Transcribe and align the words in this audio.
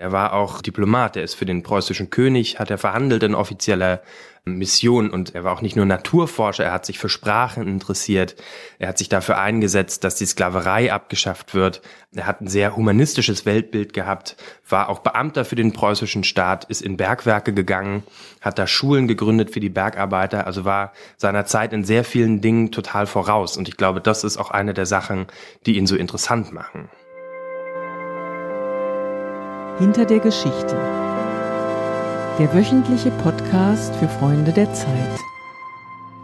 Er 0.00 0.12
war 0.12 0.32
auch 0.32 0.62
Diplomat, 0.62 1.16
er 1.16 1.24
ist 1.24 1.34
für 1.34 1.44
den 1.44 1.64
preußischen 1.64 2.08
König, 2.08 2.60
hat 2.60 2.70
er 2.70 2.78
verhandelt 2.78 3.24
in 3.24 3.34
offizieller 3.34 4.00
Mission. 4.44 5.10
Und 5.10 5.34
er 5.34 5.42
war 5.42 5.52
auch 5.52 5.60
nicht 5.60 5.74
nur 5.74 5.86
Naturforscher, 5.86 6.66
er 6.66 6.72
hat 6.72 6.86
sich 6.86 7.00
für 7.00 7.08
Sprachen 7.08 7.66
interessiert, 7.66 8.36
er 8.78 8.90
hat 8.90 8.98
sich 8.98 9.08
dafür 9.08 9.38
eingesetzt, 9.38 10.04
dass 10.04 10.14
die 10.14 10.26
Sklaverei 10.26 10.92
abgeschafft 10.92 11.52
wird, 11.52 11.82
er 12.14 12.28
hat 12.28 12.40
ein 12.40 12.46
sehr 12.46 12.76
humanistisches 12.76 13.44
Weltbild 13.44 13.92
gehabt, 13.92 14.36
war 14.68 14.88
auch 14.88 15.00
Beamter 15.00 15.44
für 15.44 15.56
den 15.56 15.72
preußischen 15.72 16.22
Staat, 16.22 16.64
ist 16.66 16.80
in 16.80 16.96
Bergwerke 16.96 17.52
gegangen, 17.52 18.04
hat 18.40 18.60
da 18.60 18.68
Schulen 18.68 19.08
gegründet 19.08 19.50
für 19.50 19.60
die 19.60 19.68
Bergarbeiter, 19.68 20.46
also 20.46 20.64
war 20.64 20.92
seiner 21.16 21.44
Zeit 21.44 21.72
in 21.72 21.82
sehr 21.82 22.04
vielen 22.04 22.40
Dingen 22.40 22.70
total 22.70 23.08
voraus. 23.08 23.56
Und 23.56 23.66
ich 23.66 23.76
glaube, 23.76 24.00
das 24.00 24.22
ist 24.22 24.36
auch 24.38 24.52
eine 24.52 24.74
der 24.74 24.86
Sachen, 24.86 25.26
die 25.66 25.76
ihn 25.76 25.88
so 25.88 25.96
interessant 25.96 26.52
machen. 26.52 26.88
Hinter 29.78 30.06
der 30.06 30.18
Geschichte. 30.18 30.74
Der 32.36 32.52
wöchentliche 32.52 33.12
Podcast 33.22 33.94
für 33.94 34.08
Freunde 34.08 34.50
der 34.50 34.74
Zeit. 34.74 35.20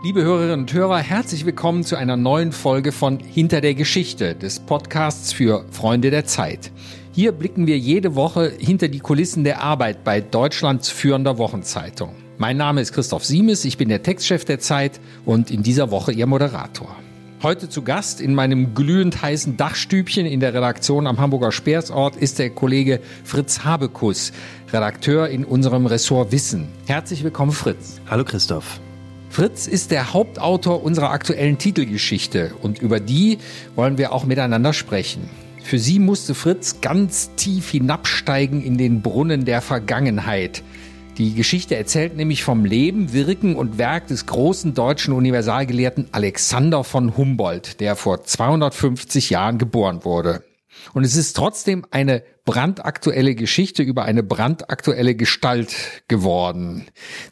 Liebe 0.02 0.24
Hörerinnen 0.24 0.62
und 0.62 0.72
Hörer, 0.72 0.98
herzlich 0.98 1.46
willkommen 1.46 1.84
zu 1.84 1.94
einer 1.94 2.16
neuen 2.16 2.50
Folge 2.50 2.90
von 2.90 3.20
Hinter 3.20 3.60
der 3.60 3.74
Geschichte 3.74 4.34
des 4.34 4.58
Podcasts 4.58 5.32
für 5.32 5.64
Freunde 5.70 6.10
der 6.10 6.24
Zeit. 6.24 6.72
Hier 7.12 7.30
blicken 7.30 7.68
wir 7.68 7.78
jede 7.78 8.16
Woche 8.16 8.52
hinter 8.58 8.88
die 8.88 8.98
Kulissen 8.98 9.44
der 9.44 9.62
Arbeit 9.62 10.02
bei 10.02 10.20
Deutschlands 10.20 10.88
führender 10.88 11.38
Wochenzeitung. 11.38 12.16
Mein 12.38 12.56
Name 12.56 12.80
ist 12.80 12.92
Christoph 12.92 13.24
Siemes, 13.24 13.64
ich 13.64 13.78
bin 13.78 13.88
der 13.88 14.02
Textchef 14.02 14.44
der 14.44 14.58
Zeit 14.58 15.00
und 15.24 15.52
in 15.52 15.62
dieser 15.62 15.92
Woche 15.92 16.10
Ihr 16.10 16.26
Moderator. 16.26 16.96
Heute 17.44 17.68
zu 17.68 17.82
Gast 17.82 18.22
in 18.22 18.34
meinem 18.34 18.74
glühend 18.74 19.20
heißen 19.20 19.58
Dachstübchen 19.58 20.24
in 20.24 20.40
der 20.40 20.54
Redaktion 20.54 21.06
am 21.06 21.18
Hamburger 21.18 21.52
Speersort 21.52 22.16
ist 22.16 22.38
der 22.38 22.48
Kollege 22.48 23.00
Fritz 23.22 23.66
Habekus, 23.66 24.32
Redakteur 24.72 25.28
in 25.28 25.44
unserem 25.44 25.84
Ressort 25.84 26.32
Wissen. 26.32 26.68
Herzlich 26.86 27.22
willkommen, 27.22 27.52
Fritz. 27.52 28.00
Hallo, 28.08 28.24
Christoph. 28.24 28.80
Fritz 29.28 29.66
ist 29.66 29.90
der 29.90 30.14
Hauptautor 30.14 30.82
unserer 30.82 31.10
aktuellen 31.10 31.58
Titelgeschichte 31.58 32.52
und 32.62 32.78
über 32.78 32.98
die 32.98 33.36
wollen 33.74 33.98
wir 33.98 34.14
auch 34.14 34.24
miteinander 34.24 34.72
sprechen. 34.72 35.28
Für 35.62 35.78
sie 35.78 35.98
musste 35.98 36.34
Fritz 36.34 36.80
ganz 36.80 37.34
tief 37.36 37.70
hinabsteigen 37.70 38.62
in 38.62 38.78
den 38.78 39.02
Brunnen 39.02 39.44
der 39.44 39.60
Vergangenheit– 39.60 40.62
die 41.18 41.34
Geschichte 41.34 41.76
erzählt 41.76 42.16
nämlich 42.16 42.42
vom 42.42 42.64
Leben, 42.64 43.12
Wirken 43.12 43.56
und 43.56 43.78
Werk 43.78 44.08
des 44.08 44.26
großen 44.26 44.74
deutschen 44.74 45.14
Universalgelehrten 45.14 46.08
Alexander 46.12 46.82
von 46.84 47.16
Humboldt, 47.16 47.80
der 47.80 47.96
vor 47.96 48.24
250 48.24 49.30
Jahren 49.30 49.58
geboren 49.58 50.04
wurde. 50.04 50.42
Und 50.92 51.04
es 51.04 51.16
ist 51.16 51.34
trotzdem 51.34 51.86
eine 51.90 52.22
brandaktuelle 52.44 53.34
Geschichte 53.34 53.82
über 53.82 54.04
eine 54.04 54.22
brandaktuelle 54.22 55.14
Gestalt 55.14 55.74
geworden. 56.08 56.86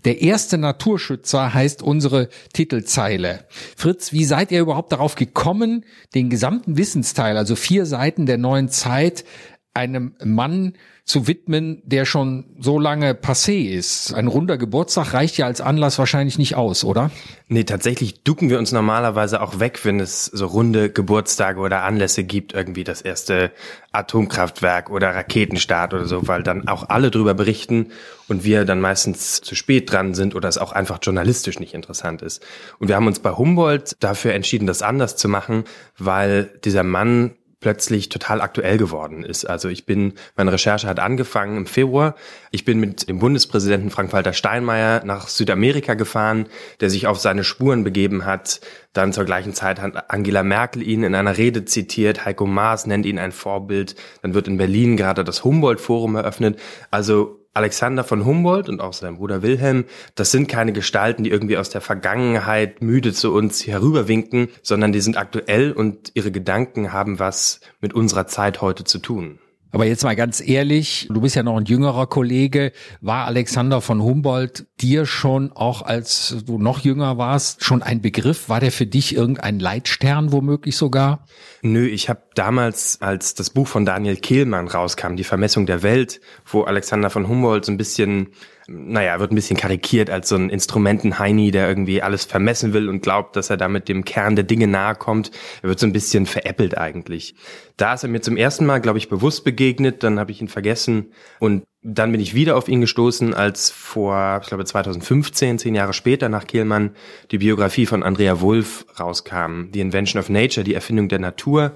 Der 0.04 0.22
erste 0.22 0.56
Naturschützer 0.58 1.52
heißt 1.52 1.82
unsere 1.82 2.28
Titelzeile. 2.54 3.46
Fritz, 3.76 4.12
wie 4.12 4.24
seid 4.24 4.52
ihr 4.52 4.60
überhaupt 4.60 4.92
darauf 4.92 5.14
gekommen, 5.16 5.84
den 6.14 6.30
gesamten 6.30 6.78
Wissensteil, 6.78 7.36
also 7.36 7.56
vier 7.56 7.84
Seiten 7.84 8.24
der 8.26 8.38
neuen 8.38 8.68
Zeit, 8.68 9.24
einem 9.74 10.14
Mann 10.22 10.74
zu 11.04 11.26
widmen, 11.26 11.82
der 11.84 12.04
schon 12.04 12.44
so 12.60 12.78
lange 12.78 13.14
passé 13.14 13.68
ist. 13.70 14.14
Ein 14.14 14.28
runder 14.28 14.56
Geburtstag 14.56 15.14
reicht 15.14 15.36
ja 15.36 15.46
als 15.46 15.60
Anlass 15.60 15.98
wahrscheinlich 15.98 16.38
nicht 16.38 16.54
aus, 16.54 16.84
oder? 16.84 17.10
Nee, 17.48 17.64
tatsächlich 17.64 18.22
ducken 18.22 18.50
wir 18.50 18.58
uns 18.58 18.70
normalerweise 18.70 19.42
auch 19.42 19.58
weg, 19.58 19.84
wenn 19.84 19.98
es 19.98 20.26
so 20.26 20.46
runde 20.46 20.90
Geburtstage 20.90 21.58
oder 21.58 21.82
Anlässe 21.82 22.22
gibt, 22.22 22.52
irgendwie 22.52 22.84
das 22.84 23.02
erste 23.02 23.50
Atomkraftwerk 23.90 24.90
oder 24.90 25.14
Raketenstart 25.14 25.92
oder 25.92 26.06
so, 26.06 26.28
weil 26.28 26.42
dann 26.42 26.68
auch 26.68 26.88
alle 26.88 27.10
drüber 27.10 27.34
berichten 27.34 27.88
und 28.28 28.44
wir 28.44 28.64
dann 28.64 28.80
meistens 28.80 29.40
zu 29.40 29.54
spät 29.54 29.90
dran 29.90 30.14
sind 30.14 30.34
oder 30.34 30.48
es 30.48 30.58
auch 30.58 30.72
einfach 30.72 30.98
journalistisch 31.02 31.58
nicht 31.58 31.74
interessant 31.74 32.22
ist. 32.22 32.44
Und 32.78 32.88
wir 32.88 32.96
haben 32.96 33.06
uns 33.06 33.18
bei 33.18 33.30
Humboldt 33.30 33.96
dafür 34.00 34.34
entschieden, 34.34 34.66
das 34.66 34.82
anders 34.82 35.16
zu 35.16 35.28
machen, 35.28 35.64
weil 35.98 36.50
dieser 36.64 36.84
Mann 36.84 37.32
plötzlich 37.62 38.10
total 38.10 38.42
aktuell 38.42 38.76
geworden 38.76 39.24
ist. 39.24 39.46
Also 39.46 39.68
ich 39.68 39.86
bin, 39.86 40.14
meine 40.36 40.52
Recherche 40.52 40.86
hat 40.86 41.00
angefangen 41.00 41.56
im 41.56 41.66
Februar. 41.66 42.14
Ich 42.50 42.66
bin 42.66 42.78
mit 42.78 43.08
dem 43.08 43.18
Bundespräsidenten 43.18 43.90
Frank-Walter 43.90 44.34
Steinmeier 44.34 45.02
nach 45.04 45.28
Südamerika 45.28 45.94
gefahren, 45.94 46.46
der 46.80 46.90
sich 46.90 47.06
auf 47.06 47.18
seine 47.18 47.44
Spuren 47.44 47.84
begeben 47.84 48.26
hat. 48.26 48.60
Dann 48.92 49.12
zur 49.14 49.24
gleichen 49.24 49.54
Zeit 49.54 49.80
hat 49.80 50.10
Angela 50.10 50.42
Merkel 50.42 50.82
ihn 50.82 51.02
in 51.04 51.14
einer 51.14 51.38
Rede 51.38 51.64
zitiert. 51.64 52.26
Heiko 52.26 52.44
Maas 52.44 52.86
nennt 52.86 53.06
ihn 53.06 53.18
ein 53.18 53.32
Vorbild. 53.32 53.94
Dann 54.20 54.34
wird 54.34 54.48
in 54.48 54.58
Berlin 54.58 54.98
gerade 54.98 55.24
das 55.24 55.44
Humboldt-Forum 55.44 56.16
eröffnet. 56.16 56.60
Also 56.90 57.41
Alexander 57.54 58.02
von 58.02 58.24
Humboldt 58.24 58.70
und 58.70 58.80
auch 58.80 58.94
sein 58.94 59.16
Bruder 59.16 59.42
Wilhelm, 59.42 59.84
das 60.14 60.30
sind 60.30 60.48
keine 60.48 60.72
Gestalten, 60.72 61.22
die 61.22 61.30
irgendwie 61.30 61.58
aus 61.58 61.68
der 61.68 61.82
Vergangenheit 61.82 62.80
müde 62.80 63.12
zu 63.12 63.34
uns 63.34 63.66
herüberwinken, 63.66 64.48
sondern 64.62 64.92
die 64.92 65.02
sind 65.02 65.18
aktuell 65.18 65.72
und 65.72 66.12
ihre 66.14 66.32
Gedanken 66.32 66.92
haben 66.92 67.18
was 67.18 67.60
mit 67.80 67.92
unserer 67.92 68.26
Zeit 68.26 68.62
heute 68.62 68.84
zu 68.84 68.98
tun. 68.98 69.38
Aber 69.72 69.86
jetzt 69.86 70.04
mal 70.04 70.14
ganz 70.14 70.46
ehrlich, 70.46 71.08
du 71.10 71.22
bist 71.22 71.34
ja 71.34 71.42
noch 71.42 71.56
ein 71.56 71.64
jüngerer 71.64 72.06
Kollege. 72.06 72.72
War 73.00 73.26
Alexander 73.26 73.80
von 73.80 74.02
Humboldt 74.02 74.66
dir 74.82 75.06
schon, 75.06 75.50
auch 75.52 75.80
als 75.80 76.36
du 76.46 76.58
noch 76.58 76.80
jünger 76.80 77.16
warst, 77.16 77.64
schon 77.64 77.82
ein 77.82 78.02
Begriff? 78.02 78.50
War 78.50 78.60
der 78.60 78.70
für 78.70 78.84
dich 78.84 79.16
irgendein 79.16 79.58
Leitstern 79.58 80.30
womöglich 80.30 80.76
sogar? 80.76 81.24
Nö, 81.62 81.86
ich 81.86 82.10
habe 82.10 82.20
damals, 82.34 83.00
als 83.00 83.32
das 83.32 83.48
Buch 83.48 83.66
von 83.66 83.86
Daniel 83.86 84.16
Kehlmann 84.16 84.68
rauskam, 84.68 85.16
Die 85.16 85.24
Vermessung 85.24 85.64
der 85.64 85.82
Welt, 85.82 86.20
wo 86.44 86.64
Alexander 86.64 87.08
von 87.08 87.26
Humboldt 87.26 87.64
so 87.64 87.72
ein 87.72 87.78
bisschen 87.78 88.28
naja, 88.68 89.18
wird 89.18 89.32
ein 89.32 89.36
bisschen 89.36 89.56
karikiert 89.56 90.10
als 90.10 90.28
so 90.28 90.36
ein 90.36 90.50
Instrumentenheini, 90.50 91.50
der 91.50 91.68
irgendwie 91.68 92.02
alles 92.02 92.24
vermessen 92.24 92.72
will 92.72 92.88
und 92.88 93.02
glaubt, 93.02 93.36
dass 93.36 93.50
er 93.50 93.56
damit 93.56 93.88
dem 93.88 94.04
Kern 94.04 94.36
der 94.36 94.44
Dinge 94.44 94.66
nahe 94.66 94.94
kommt. 94.94 95.30
Er 95.62 95.68
wird 95.68 95.78
so 95.78 95.86
ein 95.86 95.92
bisschen 95.92 96.26
veräppelt 96.26 96.78
eigentlich. 96.78 97.34
Da 97.76 97.94
ist 97.94 98.02
er 98.02 98.08
mir 98.08 98.20
zum 98.20 98.36
ersten 98.36 98.66
Mal, 98.66 98.80
glaube 98.80 98.98
ich, 98.98 99.08
bewusst 99.08 99.44
begegnet, 99.44 100.02
dann 100.02 100.18
habe 100.18 100.30
ich 100.30 100.40
ihn 100.40 100.48
vergessen 100.48 101.12
und 101.40 101.64
dann 101.82 102.12
bin 102.12 102.20
ich 102.20 102.34
wieder 102.34 102.56
auf 102.56 102.68
ihn 102.68 102.80
gestoßen, 102.80 103.34
als 103.34 103.70
vor, 103.70 104.38
ich 104.42 104.48
glaube 104.48 104.64
2015, 104.64 105.58
zehn 105.58 105.74
Jahre 105.74 105.92
später 105.92 106.28
nach 106.28 106.46
Kehlmann, 106.46 106.94
die 107.32 107.38
Biografie 107.38 107.86
von 107.86 108.04
Andrea 108.04 108.40
Wulff 108.40 108.86
rauskam, 109.00 109.70
The 109.72 109.80
Invention 109.80 110.20
of 110.20 110.28
Nature, 110.28 110.62
die 110.62 110.74
Erfindung 110.74 111.08
der 111.08 111.18
Natur, 111.18 111.72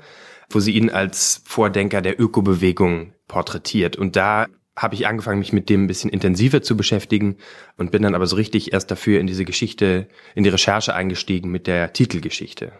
wo 0.48 0.60
sie 0.60 0.72
ihn 0.72 0.90
als 0.90 1.42
Vordenker 1.44 2.02
der 2.02 2.20
Ökobewegung 2.20 3.14
porträtiert. 3.26 3.96
Und 3.96 4.14
da 4.14 4.46
habe 4.76 4.94
ich 4.94 5.06
angefangen, 5.06 5.38
mich 5.38 5.52
mit 5.52 5.70
dem 5.70 5.84
ein 5.84 5.86
bisschen 5.86 6.10
intensiver 6.10 6.62
zu 6.62 6.76
beschäftigen 6.76 7.36
und 7.76 7.90
bin 7.90 8.02
dann 8.02 8.14
aber 8.14 8.26
so 8.26 8.36
richtig 8.36 8.72
erst 8.72 8.90
dafür 8.90 9.20
in 9.20 9.26
diese 9.26 9.44
Geschichte, 9.44 10.06
in 10.34 10.44
die 10.44 10.50
Recherche 10.50 10.94
eingestiegen 10.94 11.50
mit 11.50 11.66
der 11.66 11.92
Titelgeschichte. 11.92 12.72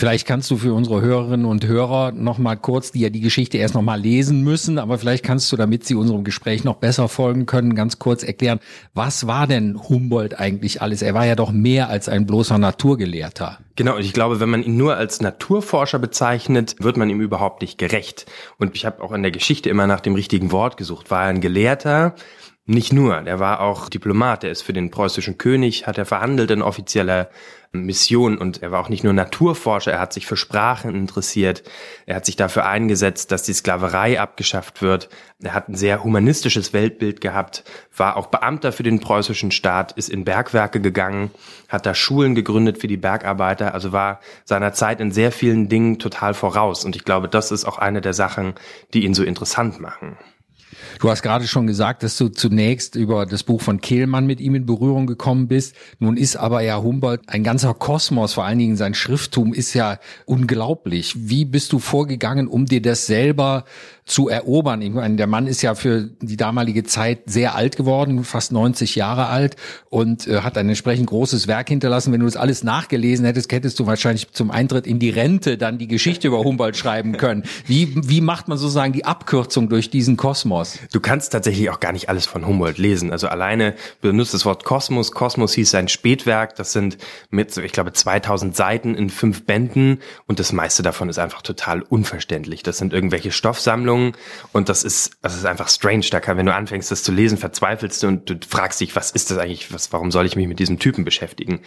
Vielleicht 0.00 0.26
kannst 0.26 0.50
du 0.50 0.56
für 0.56 0.72
unsere 0.72 1.02
Hörerinnen 1.02 1.44
und 1.44 1.66
Hörer 1.66 2.12
noch 2.12 2.38
mal 2.38 2.56
kurz, 2.56 2.90
die 2.90 3.00
ja 3.00 3.10
die 3.10 3.20
Geschichte 3.20 3.58
erst 3.58 3.74
noch 3.74 3.82
mal 3.82 4.00
lesen 4.00 4.42
müssen, 4.42 4.78
aber 4.78 4.96
vielleicht 4.96 5.22
kannst 5.22 5.52
du, 5.52 5.58
damit 5.58 5.84
sie 5.84 5.94
unserem 5.94 6.24
Gespräch 6.24 6.64
noch 6.64 6.76
besser 6.76 7.06
folgen 7.06 7.44
können, 7.44 7.74
ganz 7.74 7.98
kurz 7.98 8.22
erklären, 8.22 8.60
was 8.94 9.26
war 9.26 9.46
denn 9.46 9.78
Humboldt 9.90 10.40
eigentlich 10.40 10.80
alles? 10.80 11.02
Er 11.02 11.12
war 11.12 11.26
ja 11.26 11.36
doch 11.36 11.52
mehr 11.52 11.90
als 11.90 12.08
ein 12.08 12.24
bloßer 12.24 12.56
Naturgelehrter. 12.56 13.58
Genau, 13.76 13.96
und 13.96 14.00
ich 14.00 14.14
glaube, 14.14 14.40
wenn 14.40 14.48
man 14.48 14.62
ihn 14.62 14.78
nur 14.78 14.96
als 14.96 15.20
Naturforscher 15.20 15.98
bezeichnet, 15.98 16.76
wird 16.78 16.96
man 16.96 17.10
ihm 17.10 17.20
überhaupt 17.20 17.60
nicht 17.60 17.76
gerecht. 17.76 18.24
Und 18.56 18.74
ich 18.76 18.86
habe 18.86 19.02
auch 19.02 19.12
in 19.12 19.20
der 19.20 19.32
Geschichte 19.32 19.68
immer 19.68 19.86
nach 19.86 20.00
dem 20.00 20.14
richtigen 20.14 20.50
Wort 20.50 20.78
gesucht. 20.78 21.10
War 21.10 21.24
er 21.24 21.28
ein 21.28 21.42
Gelehrter? 21.42 22.14
Nicht 22.66 22.92
nur, 22.92 23.22
der 23.22 23.40
war 23.40 23.60
auch 23.60 23.88
Diplomat, 23.88 24.44
er 24.44 24.50
ist 24.50 24.62
für 24.62 24.72
den 24.72 24.90
preußischen 24.90 25.38
König, 25.38 25.86
hat 25.86 25.98
er 25.98 26.06
verhandelt 26.06 26.50
in 26.50 26.62
offizieller 26.62 27.30
Mission 27.72 28.36
und 28.36 28.62
er 28.62 28.70
war 28.70 28.80
auch 28.80 28.88
nicht 28.88 29.02
nur 29.02 29.12
Naturforscher, 29.12 29.92
er 29.92 30.00
hat 30.00 30.12
sich 30.12 30.26
für 30.26 30.36
Sprachen 30.36 30.94
interessiert, 30.94 31.62
er 32.04 32.16
hat 32.16 32.26
sich 32.26 32.36
dafür 32.36 32.66
eingesetzt, 32.66 33.32
dass 33.32 33.44
die 33.44 33.54
Sklaverei 33.54 34.20
abgeschafft 34.20 34.82
wird, 34.82 35.08
er 35.40 35.54
hat 35.54 35.68
ein 35.68 35.74
sehr 35.74 36.04
humanistisches 36.04 36.72
Weltbild 36.72 37.20
gehabt, 37.20 37.64
war 37.96 38.16
auch 38.16 38.26
Beamter 38.26 38.72
für 38.72 38.82
den 38.82 39.00
preußischen 39.00 39.52
Staat, 39.52 39.92
ist 39.92 40.08
in 40.08 40.24
Bergwerke 40.24 40.80
gegangen, 40.80 41.30
hat 41.68 41.86
da 41.86 41.94
Schulen 41.94 42.34
gegründet 42.34 42.78
für 42.78 42.88
die 42.88 42.96
Bergarbeiter, 42.96 43.72
also 43.72 43.92
war 43.92 44.20
seiner 44.44 44.72
Zeit 44.72 45.00
in 45.00 45.12
sehr 45.12 45.32
vielen 45.32 45.68
Dingen 45.68 45.98
total 45.98 46.34
voraus 46.34 46.84
und 46.84 46.94
ich 46.94 47.04
glaube, 47.04 47.28
das 47.28 47.52
ist 47.52 47.64
auch 47.64 47.78
eine 47.78 48.00
der 48.00 48.14
Sachen, 48.14 48.54
die 48.94 49.04
ihn 49.04 49.14
so 49.14 49.22
interessant 49.22 49.80
machen. 49.80 50.18
Du 50.98 51.10
hast 51.10 51.22
gerade 51.22 51.46
schon 51.46 51.66
gesagt, 51.66 52.02
dass 52.02 52.16
du 52.16 52.28
zunächst 52.28 52.94
über 52.96 53.26
das 53.26 53.42
Buch 53.42 53.60
von 53.60 53.80
Kehlmann 53.80 54.26
mit 54.26 54.40
ihm 54.40 54.54
in 54.54 54.66
Berührung 54.66 55.06
gekommen 55.06 55.48
bist. 55.48 55.74
Nun 55.98 56.16
ist 56.16 56.36
aber 56.36 56.60
ja 56.62 56.80
Humboldt 56.82 57.22
ein 57.28 57.44
ganzer 57.44 57.74
Kosmos, 57.74 58.34
vor 58.34 58.44
allen 58.44 58.58
Dingen 58.58 58.76
sein 58.76 58.94
Schrifttum 58.94 59.52
ist 59.52 59.74
ja 59.74 59.98
unglaublich. 60.26 61.14
Wie 61.16 61.44
bist 61.44 61.72
du 61.72 61.78
vorgegangen, 61.78 62.48
um 62.48 62.66
dir 62.66 62.82
das 62.82 63.06
selber 63.06 63.64
zu 64.10 64.28
erobern. 64.28 64.82
Ich 64.82 64.90
meine, 64.90 65.14
der 65.14 65.28
Mann 65.28 65.46
ist 65.46 65.62
ja 65.62 65.76
für 65.76 66.10
die 66.20 66.36
damalige 66.36 66.82
Zeit 66.82 67.20
sehr 67.26 67.54
alt 67.54 67.76
geworden, 67.76 68.24
fast 68.24 68.50
90 68.50 68.96
Jahre 68.96 69.26
alt 69.26 69.54
und 69.88 70.26
äh, 70.26 70.40
hat 70.40 70.58
ein 70.58 70.68
entsprechend 70.68 71.06
großes 71.06 71.46
Werk 71.46 71.68
hinterlassen. 71.68 72.12
Wenn 72.12 72.18
du 72.18 72.26
das 72.26 72.36
alles 72.36 72.64
nachgelesen 72.64 73.24
hättest, 73.24 73.52
hättest 73.52 73.78
du 73.78 73.86
wahrscheinlich 73.86 74.32
zum 74.32 74.50
Eintritt 74.50 74.86
in 74.88 74.98
die 74.98 75.10
Rente 75.10 75.56
dann 75.56 75.78
die 75.78 75.86
Geschichte 75.86 76.26
über 76.26 76.40
Humboldt 76.40 76.76
schreiben 76.76 77.16
können. 77.16 77.44
Wie, 77.66 77.94
wie 77.96 78.20
macht 78.20 78.48
man 78.48 78.58
sozusagen 78.58 78.92
die 78.92 79.04
Abkürzung 79.04 79.68
durch 79.68 79.90
diesen 79.90 80.16
Kosmos? 80.16 80.78
Du 80.92 80.98
kannst 80.98 81.32
tatsächlich 81.32 81.70
auch 81.70 81.78
gar 81.78 81.92
nicht 81.92 82.08
alles 82.08 82.26
von 82.26 82.44
Humboldt 82.44 82.78
lesen. 82.78 83.12
Also 83.12 83.28
alleine 83.28 83.76
benutzt 84.00 84.34
das 84.34 84.44
Wort 84.44 84.64
Kosmos. 84.64 85.12
Kosmos 85.12 85.54
hieß 85.54 85.70
sein 85.70 85.86
Spätwerk. 85.86 86.56
Das 86.56 86.72
sind 86.72 86.98
mit, 87.30 87.56
ich 87.56 87.72
glaube, 87.72 87.92
2000 87.92 88.56
Seiten 88.56 88.96
in 88.96 89.08
fünf 89.08 89.44
Bänden 89.44 90.00
und 90.26 90.40
das 90.40 90.52
meiste 90.52 90.82
davon 90.82 91.08
ist 91.08 91.20
einfach 91.20 91.42
total 91.42 91.82
unverständlich. 91.82 92.64
Das 92.64 92.78
sind 92.78 92.92
irgendwelche 92.92 93.30
Stoffsammlungen 93.30 93.99
und 94.52 94.68
das 94.68 94.84
ist, 94.84 95.12
das 95.22 95.36
ist 95.36 95.44
einfach 95.44 95.68
strange. 95.68 96.06
Da 96.10 96.20
kann, 96.20 96.36
wenn 96.36 96.46
du 96.46 96.54
anfängst, 96.54 96.90
das 96.90 97.02
zu 97.02 97.12
lesen, 97.12 97.38
verzweifelst 97.38 98.02
du 98.02 98.08
und 98.08 98.30
du 98.30 98.38
fragst 98.48 98.80
dich, 98.80 98.96
was 98.96 99.10
ist 99.10 99.30
das 99.30 99.38
eigentlich? 99.38 99.72
Was, 99.72 99.92
warum 99.92 100.10
soll 100.10 100.26
ich 100.26 100.36
mich 100.36 100.48
mit 100.48 100.58
diesem 100.58 100.78
Typen 100.78 101.04
beschäftigen? 101.04 101.60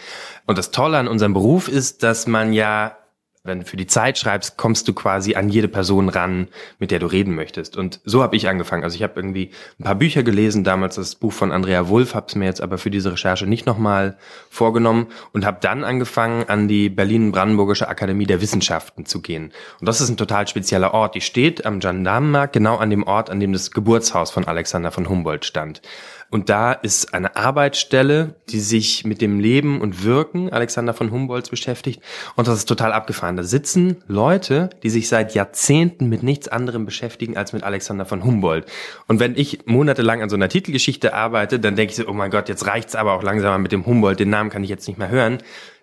Und 0.46 0.58
das 0.58 0.70
Tolle 0.70 0.98
an 0.98 1.08
unserem 1.08 1.34
Beruf 1.34 1.68
ist, 1.68 2.02
dass 2.02 2.26
man 2.26 2.52
ja 2.52 2.96
wenn 3.44 3.60
du 3.60 3.66
für 3.66 3.76
die 3.76 3.86
Zeit 3.86 4.16
schreibst, 4.16 4.56
kommst 4.56 4.88
du 4.88 4.94
quasi 4.94 5.34
an 5.34 5.50
jede 5.50 5.68
Person 5.68 6.08
ran, 6.08 6.48
mit 6.78 6.90
der 6.90 6.98
du 6.98 7.06
reden 7.06 7.34
möchtest. 7.34 7.76
Und 7.76 8.00
so 8.04 8.22
habe 8.22 8.36
ich 8.36 8.48
angefangen. 8.48 8.84
Also 8.84 8.96
ich 8.96 9.02
habe 9.02 9.12
irgendwie 9.16 9.50
ein 9.78 9.84
paar 9.84 9.94
Bücher 9.96 10.22
gelesen, 10.22 10.64
damals 10.64 10.94
das 10.94 11.14
Buch 11.14 11.32
von 11.32 11.52
Andrea 11.52 11.88
Wulff, 11.88 12.14
habe 12.14 12.26
es 12.26 12.34
mir 12.36 12.46
jetzt 12.46 12.62
aber 12.62 12.78
für 12.78 12.90
diese 12.90 13.12
Recherche 13.12 13.46
nicht 13.46 13.66
nochmal 13.66 14.16
vorgenommen 14.48 15.08
und 15.32 15.44
habe 15.44 15.58
dann 15.60 15.84
angefangen, 15.84 16.44
an 16.48 16.68
die 16.68 16.88
Berlin-Brandenburgische 16.88 17.86
Akademie 17.86 18.26
der 18.26 18.40
Wissenschaften 18.40 19.04
zu 19.04 19.20
gehen. 19.20 19.52
Und 19.78 19.88
das 19.88 20.00
ist 20.00 20.08
ein 20.08 20.16
total 20.16 20.48
spezieller 20.48 20.94
Ort. 20.94 21.14
Die 21.14 21.20
steht 21.20 21.66
am 21.66 21.80
Gendarmenmarkt, 21.80 22.54
genau 22.54 22.78
an 22.78 22.88
dem 22.88 23.02
Ort, 23.02 23.28
an 23.28 23.40
dem 23.40 23.52
das 23.52 23.70
Geburtshaus 23.70 24.30
von 24.30 24.46
Alexander 24.46 24.90
von 24.90 25.06
Humboldt 25.10 25.44
stand. 25.44 25.82
Und 26.34 26.48
da 26.48 26.72
ist 26.72 27.14
eine 27.14 27.36
Arbeitsstelle, 27.36 28.34
die 28.48 28.58
sich 28.58 29.04
mit 29.04 29.20
dem 29.20 29.38
Leben 29.38 29.80
und 29.80 30.02
Wirken 30.02 30.52
Alexander 30.52 30.92
von 30.92 31.12
Humboldts 31.12 31.48
beschäftigt. 31.48 32.02
Und 32.34 32.48
das 32.48 32.58
ist 32.58 32.64
total 32.64 32.92
abgefahren. 32.92 33.33
Da 33.36 33.42
sitzen 33.42 33.96
Leute, 34.06 34.70
die 34.82 34.90
sich 34.90 35.08
seit 35.08 35.34
Jahrzehnten 35.34 36.08
mit 36.08 36.22
nichts 36.22 36.48
anderem 36.48 36.84
beschäftigen 36.84 37.36
als 37.36 37.52
mit 37.52 37.62
Alexander 37.62 38.04
von 38.04 38.24
Humboldt. 38.24 38.66
Und 39.06 39.20
wenn 39.20 39.36
ich 39.36 39.66
monatelang 39.66 40.22
an 40.22 40.28
so 40.28 40.36
einer 40.36 40.48
Titelgeschichte 40.48 41.14
arbeite, 41.14 41.60
dann 41.60 41.76
denke 41.76 41.90
ich 41.90 41.96
so, 41.96 42.08
oh 42.08 42.12
mein 42.12 42.30
Gott, 42.30 42.48
jetzt 42.48 42.66
reicht's 42.66 42.94
aber 42.94 43.12
auch 43.12 43.22
langsam 43.22 43.62
mit 43.62 43.72
dem 43.72 43.86
Humboldt. 43.86 44.20
Den 44.20 44.30
Namen 44.30 44.50
kann 44.50 44.64
ich 44.64 44.70
jetzt 44.70 44.88
nicht 44.88 44.98
mehr 44.98 45.08
hören 45.08 45.38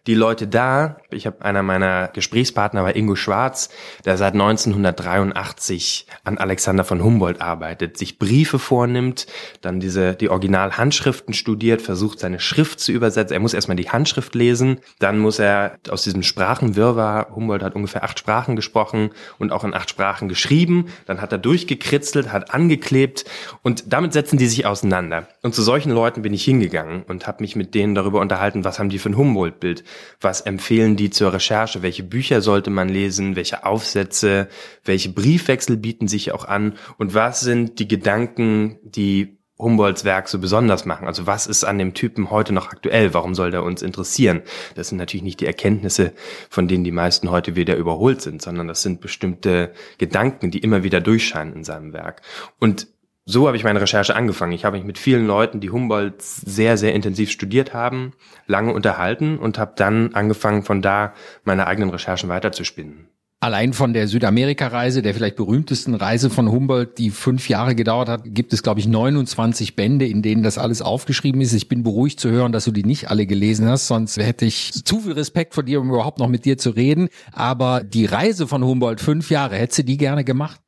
die 0.07 0.15
Leute 0.15 0.48
da, 0.48 0.98
ich 1.12 1.27
habe 1.27 1.45
einer 1.45 1.62
meiner 1.62 2.07
Gesprächspartner 2.07 2.83
war 2.83 2.95
Ingo 2.95 3.15
Schwarz, 3.15 3.69
der 4.03 4.18
seit 4.18 4.33
1983 4.33 6.07
an 6.24 6.39
Alexander 6.39 6.83
von 6.83 7.03
Humboldt 7.03 7.39
arbeitet, 7.39 7.98
sich 7.98 8.18
Briefe 8.18 8.57
vornimmt, 8.57 9.27
dann 9.62 9.80
diese 9.80 10.15
die 10.15 10.30
Originalhandschriften 10.30 11.36
studiert, 11.36 11.83
versucht 11.83 12.19
seine 12.19 12.39
Schrift 12.39 12.80
zu 12.80 12.92
übersetzen. 12.92 13.36
Er 13.36 13.39
muss 13.42 13.53
erstmal 13.53 13.77
die 13.77 13.89
Handschrift 13.89 14.33
lesen, 14.33 14.80
dann 14.98 15.19
muss 15.19 15.38
er 15.38 15.77
aus 15.89 16.03
diesem 16.03 16.24
Sprachenwirrwarr, 16.24 17.36
Humboldt 17.36 17.62
hat 17.62 17.75
ungefähr 17.75 18.03
acht 18.03 18.18
Sprachen 18.18 18.56
gesprochen 18.56 19.12
und 19.38 19.51
auch 19.51 19.63
in 19.63 19.75
acht 19.75 19.92
Sprachen 19.92 20.30
geschrieben, 20.30 20.88
dann 21.06 21.21
hat 21.21 21.31
er 21.31 21.38
durchgekritzelt, 21.38 22.31
hat 22.31 22.53
angeklebt 22.56 23.25
und 23.62 23.83
damit 23.94 24.13
setzen 24.13 24.38
die 24.38 24.48
sich 24.48 24.65
auseinander. 24.65 25.27
Und 25.44 25.53
zu 25.53 25.62
solchen 25.62 25.92
Leuten 25.92 26.24
bin 26.24 26.33
ich 26.33 26.44
hingegangen 26.44 27.03
und 27.03 27.27
habe 27.27 27.44
mich 27.44 27.56
mit 27.56 27.75
denen 27.75 27.94
darüber 27.94 28.19
unterhalten, 28.19 28.63
was 28.63 28.80
haben 28.80 28.89
die 28.89 28.98
für 28.98 29.09
ein 29.09 29.18
Humboldt-Bild 29.18 29.83
was 30.19 30.41
empfehlen 30.41 30.95
die 30.95 31.09
zur 31.09 31.33
Recherche? 31.33 31.81
Welche 31.81 32.03
Bücher 32.03 32.41
sollte 32.41 32.69
man 32.69 32.89
lesen? 32.89 33.35
Welche 33.35 33.65
Aufsätze? 33.65 34.47
Welche 34.83 35.09
Briefwechsel 35.09 35.77
bieten 35.77 36.07
sich 36.07 36.31
auch 36.31 36.45
an? 36.45 36.75
Und 36.97 37.13
was 37.13 37.41
sind 37.41 37.79
die 37.79 37.88
Gedanken, 37.88 38.79
die 38.83 39.38
Humboldts 39.61 40.03
Werk 40.03 40.27
so 40.27 40.39
besonders 40.39 40.85
machen. 40.85 41.07
Also 41.07 41.27
was 41.27 41.47
ist 41.47 41.63
an 41.63 41.77
dem 41.77 41.93
Typen 41.93 42.31
heute 42.31 42.51
noch 42.51 42.71
aktuell? 42.71 43.13
Warum 43.13 43.35
soll 43.35 43.51
der 43.51 43.63
uns 43.63 43.81
interessieren? 43.81 44.41
Das 44.75 44.89
sind 44.89 44.97
natürlich 44.97 45.23
nicht 45.23 45.39
die 45.39 45.45
Erkenntnisse, 45.45 46.13
von 46.49 46.67
denen 46.67 46.83
die 46.83 46.91
meisten 46.91 47.29
heute 47.29 47.55
wieder 47.55 47.75
überholt 47.75 48.21
sind, 48.21 48.41
sondern 48.41 48.67
das 48.67 48.81
sind 48.81 49.01
bestimmte 49.01 49.71
Gedanken, 49.99 50.51
die 50.51 50.59
immer 50.59 50.83
wieder 50.83 50.99
durchscheinen 50.99 51.53
in 51.53 51.63
seinem 51.63 51.93
Werk. 51.93 52.23
Und 52.59 52.88
so 53.31 53.47
habe 53.47 53.57
ich 53.57 53.63
meine 53.63 53.81
Recherche 53.81 54.15
angefangen. 54.15 54.51
Ich 54.51 54.65
habe 54.65 54.77
mich 54.77 54.85
mit 54.85 54.97
vielen 54.97 55.25
Leuten, 55.25 55.59
die 55.59 55.69
Humboldt 55.69 56.21
sehr, 56.21 56.77
sehr 56.77 56.93
intensiv 56.93 57.31
studiert 57.31 57.73
haben, 57.73 58.11
lange 58.47 58.73
unterhalten 58.73 59.37
und 59.37 59.57
habe 59.57 59.73
dann 59.75 60.13
angefangen, 60.13 60.63
von 60.63 60.81
da 60.81 61.13
meine 61.43 61.67
eigenen 61.67 61.89
Recherchen 61.89 62.29
weiterzuspinnen. 62.29 63.07
Allein 63.43 63.73
von 63.73 63.93
der 63.93 64.07
Südamerika-Reise, 64.07 65.01
der 65.01 65.15
vielleicht 65.15 65.35
berühmtesten 65.35 65.95
Reise 65.95 66.29
von 66.29 66.51
Humboldt, 66.51 66.99
die 66.99 67.09
fünf 67.09 67.49
Jahre 67.49 67.73
gedauert 67.73 68.07
hat, 68.07 68.21
gibt 68.23 68.53
es, 68.53 68.61
glaube 68.61 68.79
ich, 68.79 68.87
29 68.87 69.75
Bände, 69.75 70.05
in 70.05 70.21
denen 70.21 70.43
das 70.43 70.59
alles 70.59 70.83
aufgeschrieben 70.83 71.41
ist. 71.41 71.53
Ich 71.53 71.67
bin 71.67 71.81
beruhigt 71.81 72.19
zu 72.19 72.29
hören, 72.29 72.51
dass 72.51 72.65
du 72.65 72.71
die 72.71 72.83
nicht 72.83 73.09
alle 73.09 73.25
gelesen 73.25 73.67
hast, 73.67 73.87
sonst 73.87 74.17
hätte 74.17 74.45
ich 74.45 74.85
zu 74.85 74.99
viel 74.99 75.13
Respekt 75.13 75.55
vor 75.55 75.63
dir, 75.63 75.81
um 75.81 75.89
überhaupt 75.89 76.19
noch 76.19 76.27
mit 76.27 76.45
dir 76.45 76.59
zu 76.59 76.69
reden. 76.69 77.09
Aber 77.31 77.83
die 77.83 78.05
Reise 78.05 78.45
von 78.45 78.63
Humboldt, 78.63 79.01
fünf 79.01 79.31
Jahre, 79.31 79.55
hättest 79.55 79.79
du 79.79 79.83
die 79.85 79.97
gerne 79.97 80.23
gemacht? 80.23 80.61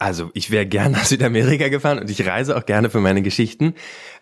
Also 0.00 0.30
ich 0.32 0.50
wäre 0.50 0.64
gern 0.64 0.92
nach 0.92 1.04
Südamerika 1.04 1.68
gefahren 1.68 1.98
und 1.98 2.08
ich 2.08 2.26
reise 2.26 2.56
auch 2.56 2.64
gerne 2.64 2.88
für 2.88 3.00
meine 3.00 3.20
Geschichten. 3.20 3.74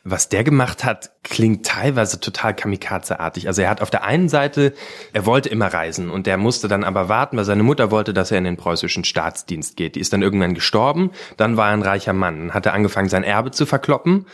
Was 0.02 0.28
der 0.28 0.42
gemacht 0.42 0.84
hat, 0.84 1.12
klingt 1.22 1.64
teilweise 1.64 2.18
total 2.18 2.54
kamikazeartig. 2.54 3.46
Also 3.46 3.62
er 3.62 3.70
hat 3.70 3.80
auf 3.80 3.90
der 3.90 4.02
einen 4.02 4.28
Seite, 4.28 4.74
er 5.12 5.24
wollte 5.24 5.48
immer 5.48 5.72
reisen 5.72 6.10
und 6.10 6.26
er 6.26 6.36
musste 6.36 6.66
dann 6.66 6.82
aber 6.82 7.08
warten, 7.08 7.36
weil 7.36 7.44
seine 7.44 7.62
Mutter 7.62 7.92
wollte, 7.92 8.12
dass 8.12 8.32
er 8.32 8.38
in 8.38 8.44
den 8.44 8.56
preußischen 8.56 9.04
Staatsdienst 9.04 9.76
geht. 9.76 9.94
Die 9.94 10.00
ist 10.00 10.12
dann 10.12 10.22
irgendwann 10.22 10.54
gestorben, 10.54 11.12
dann 11.36 11.56
war 11.56 11.68
er 11.68 11.74
ein 11.74 11.82
reicher 11.82 12.12
Mann, 12.12 12.38
dann 12.40 12.54
hat 12.54 12.66
er 12.66 12.74
angefangen, 12.74 13.08
sein 13.08 13.22
Erbe 13.22 13.52
zu 13.52 13.64
verkloppen 13.64 14.26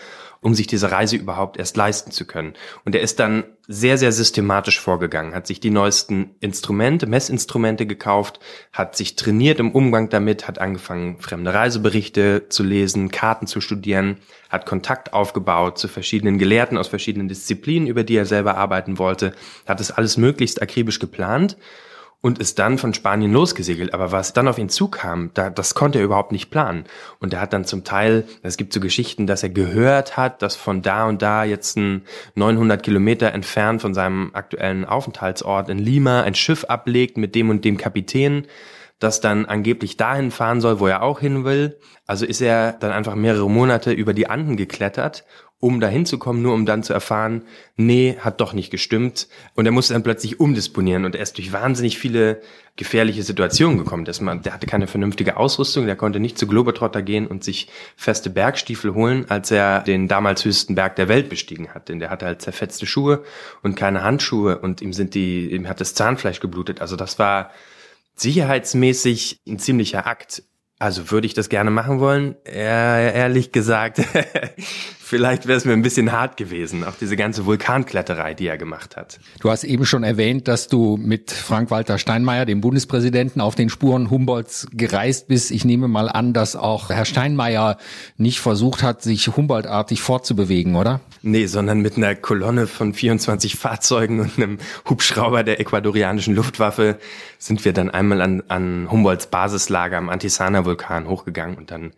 um 0.44 0.55
sich 0.55 0.67
diese 0.67 0.93
Reise 0.93 1.17
überhaupt 1.17 1.56
erst 1.56 1.76
leisten 1.76 2.11
zu 2.11 2.26
können. 2.26 2.52
Und 2.85 2.94
er 2.94 3.00
ist 3.00 3.19
dann 3.19 3.44
sehr, 3.67 3.96
sehr 3.96 4.12
systematisch 4.12 4.79
vorgegangen, 4.79 5.35
hat 5.35 5.46
sich 5.46 5.58
die 5.58 5.70
neuesten 5.70 6.35
Instrumente, 6.41 7.06
Messinstrumente 7.06 7.87
gekauft, 7.87 8.41
hat 8.70 8.94
sich 8.94 9.17
trainiert 9.17 9.58
im 9.58 9.73
Umgang 9.73 10.11
damit, 10.11 10.46
hat 10.46 10.58
angefangen, 10.58 11.19
fremde 11.19 11.55
Reiseberichte 11.55 12.50
zu 12.50 12.62
lesen, 12.62 13.11
Karten 13.11 13.46
zu 13.46 13.62
studieren, 13.62 14.19
hat 14.50 14.67
Kontakt 14.67 15.14
aufgebaut 15.14 15.79
zu 15.79 15.88
verschiedenen 15.88 16.37
Gelehrten 16.37 16.76
aus 16.76 16.88
verschiedenen 16.88 17.29
Disziplinen, 17.29 17.88
über 17.88 18.05
die 18.05 18.17
er 18.17 18.26
selber 18.26 18.58
arbeiten 18.58 18.99
wollte, 18.99 19.32
hat 19.67 19.81
es 19.81 19.90
alles 19.93 20.19
möglichst 20.19 20.61
akribisch 20.61 20.99
geplant 20.99 21.56
und 22.25 22.38
ist 22.38 22.59
dann 22.59 22.79
von 22.79 22.94
Spanien 22.94 23.35
losgesegelt. 23.35 23.93
Aber 23.93 24.11
was 24.11 24.32
dann 24.32 24.49
auf 24.49 24.56
ihn 24.56 24.71
zukam, 24.71 25.31
da, 25.35 25.50
das 25.50 25.75
konnte 25.75 25.99
er 25.99 26.06
überhaupt 26.06 26.32
nicht 26.32 26.50
planen. 26.50 26.85
Und 27.21 27.35
er 27.35 27.41
hat 27.43 27.53
dann 27.53 27.67
zum 27.67 27.85
Teil, 27.85 28.25
es 28.43 28.56
gibt 28.56 28.73
so 28.73 28.81
Geschichten, 28.81 29.26
dass 29.26 29.43
er 29.43 29.50
gehört 29.50 30.17
hat, 30.17 30.41
dass 30.41 30.56
von 30.56 30.81
da 30.81 31.06
und 31.06 31.21
da 31.21 31.44
jetzt 31.44 31.76
ein 31.76 32.06
900 32.35 32.82
Kilometer 32.82 33.32
entfernt 33.32 33.82
von 33.82 33.93
seinem 33.93 34.31
aktuellen 34.32 34.87
Aufenthaltsort 34.87 35.69
in 35.69 35.76
Lima 35.76 36.23
ein 36.23 36.35
Schiff 36.35 36.65
ablegt 36.65 37.19
mit 37.19 37.35
dem 37.35 37.50
und 37.50 37.62
dem 37.62 37.76
Kapitän 37.76 38.47
das 39.00 39.21
dann 39.21 39.44
angeblich 39.44 39.99
dahin 39.99 40.31
fahren 40.31 40.62
soll, 40.62 40.81
wo 40.81 40.87
er 40.87 41.03
auch 41.03 41.21
hin 41.21 41.44
will. 41.44 41.79
Also 42.06 42.25
ist 42.25 42.41
er 42.41 42.73
dann 42.73 42.93
einfach 42.93 43.17
mehrere 43.17 43.50
Monate 43.50 43.93
über 43.93 44.15
die 44.15 44.31
Anden 44.31 44.56
geklettert 44.56 45.25
um 45.64 45.81
dahin 45.81 46.05
zu 46.05 46.18
kommen, 46.18 46.42
nur 46.42 46.52
um 46.52 46.66
dann 46.66 46.83
zu 46.83 46.92
erfahren, 46.92 47.40
nee, 47.75 48.18
hat 48.21 48.42
doch 48.42 48.52
nicht 48.52 48.71
gestimmt. 48.71 49.28
Und 49.54 49.64
er 49.64 49.73
musste 49.73 49.94
dann 49.94 50.02
plötzlich 50.02 50.38
umdisponieren 50.38 51.06
und 51.06 51.14
er 51.14 51.23
ist 51.23 51.38
durch 51.38 51.54
wahnsinnig 51.54 51.99
viele 51.99 52.42
gefährliche 52.76 53.23
Situationen 53.23 53.78
gekommen. 53.78 54.04
Dass 54.04 54.21
man, 54.21 54.42
der 54.42 54.52
hatte 54.52 54.66
keine 54.66 54.87
vernünftige 54.87 55.38
Ausrüstung, 55.38 55.87
der 55.87 55.97
konnte 55.97 56.21
nicht 56.21 56.37
zu 56.37 56.47
Globetrotter 56.47 57.00
gehen 57.00 57.26
und 57.26 57.44
sich 57.44 57.68
feste 57.97 58.28
Bergstiefel 58.28 58.92
holen, 58.92 59.25
als 59.30 59.50
er 59.50 59.80
den 59.80 60.06
damals 60.06 60.44
höchsten 60.44 60.75
Berg 60.75 60.97
der 60.97 61.09
Welt 61.09 61.30
bestiegen 61.30 61.71
hat. 61.71 61.88
Denn 61.88 61.99
der 61.99 62.11
hatte 62.11 62.26
halt 62.26 62.42
zerfetzte 62.42 62.85
Schuhe 62.85 63.25
und 63.62 63.75
keine 63.75 64.02
Handschuhe 64.02 64.59
und 64.59 64.83
ihm 64.83 64.92
sind 64.92 65.14
die, 65.14 65.50
ihm 65.50 65.66
hat 65.66 65.80
das 65.80 65.94
Zahnfleisch 65.94 66.40
geblutet. 66.40 66.83
Also 66.83 66.94
das 66.94 67.18
war 67.18 67.52
sicherheitsmäßig 68.16 69.40
ein 69.49 69.59
ziemlicher 69.59 70.06
Akt. 70.06 70.42
Also 70.78 71.11
würde 71.11 71.26
ich 71.26 71.35
das 71.35 71.49
gerne 71.49 71.71
machen 71.71 72.00
wollen? 72.00 72.37
Äh, 72.44 73.16
ehrlich 73.16 73.52
gesagt, 73.52 74.02
vielleicht 75.14 75.47
wäre 75.47 75.56
es 75.56 75.64
mir 75.64 75.75
ein 75.75 75.83
bisschen 75.83 76.11
hart 76.11 76.37
gewesen, 76.37 76.83
auch 76.83 76.97
diese 77.00 77.14
ganze 77.14 77.47
Vulkankletterei, 77.47 78.35
die 78.35 78.49
er 78.49 78.59
gemacht 78.59 78.97
hat. 78.97 79.21
Du 79.38 79.49
hast 79.49 79.62
eben 79.62 79.87
schon 79.87 80.02
erwähnt, 80.02 80.49
dass 80.49 80.66
du 80.66 80.97
mit 80.97 81.30
Frank-Walter 81.30 81.99
Steinmeier, 81.99 82.47
dem 82.47 82.61
Bundespräsidenten, 82.61 83.40
auf 83.40 83.54
den 83.54 83.68
Spuren 83.68 84.11
Humboldts 84.11 84.66
gereist 84.73 85.28
bist. 85.28 85.52
Ich 85.52 85.64
nehme 85.64 85.87
mal 85.87 86.09
an, 86.09 86.33
dass 86.33 86.56
auch 86.56 86.90
Herr 86.90 87.04
Steinmeier 87.04 87.78
nicht 88.16 88.40
versucht 88.40 88.83
hat, 88.83 89.02
sich 89.02 89.28
Humboldt-artig 89.28 90.02
fortzubewegen, 90.02 90.75
oder? 90.75 91.00
Nee, 91.23 91.47
sondern 91.47 91.78
mit 91.78 91.97
einer 91.97 92.16
Kolonne 92.16 92.66
von 92.66 92.92
24 92.92 93.54
Fahrzeugen 93.54 94.18
und 94.18 94.37
einem 94.37 94.59
Hubschrauber 94.88 95.44
der 95.44 95.61
ecuadorianischen 95.61 96.35
Luftwaffe 96.35 96.99
sind 97.38 97.64
wir 97.64 97.73
dann 97.73 97.88
einmal 97.88 98.21
an, 98.21 98.42
an 98.49 98.88
Humboldts 98.90 99.28
Basislager 99.28 99.97
am 99.97 100.09
Antisana-Vulkan 100.09 101.06
hochgegangen 101.06 101.56
und 101.56 101.71
dann 101.71 101.92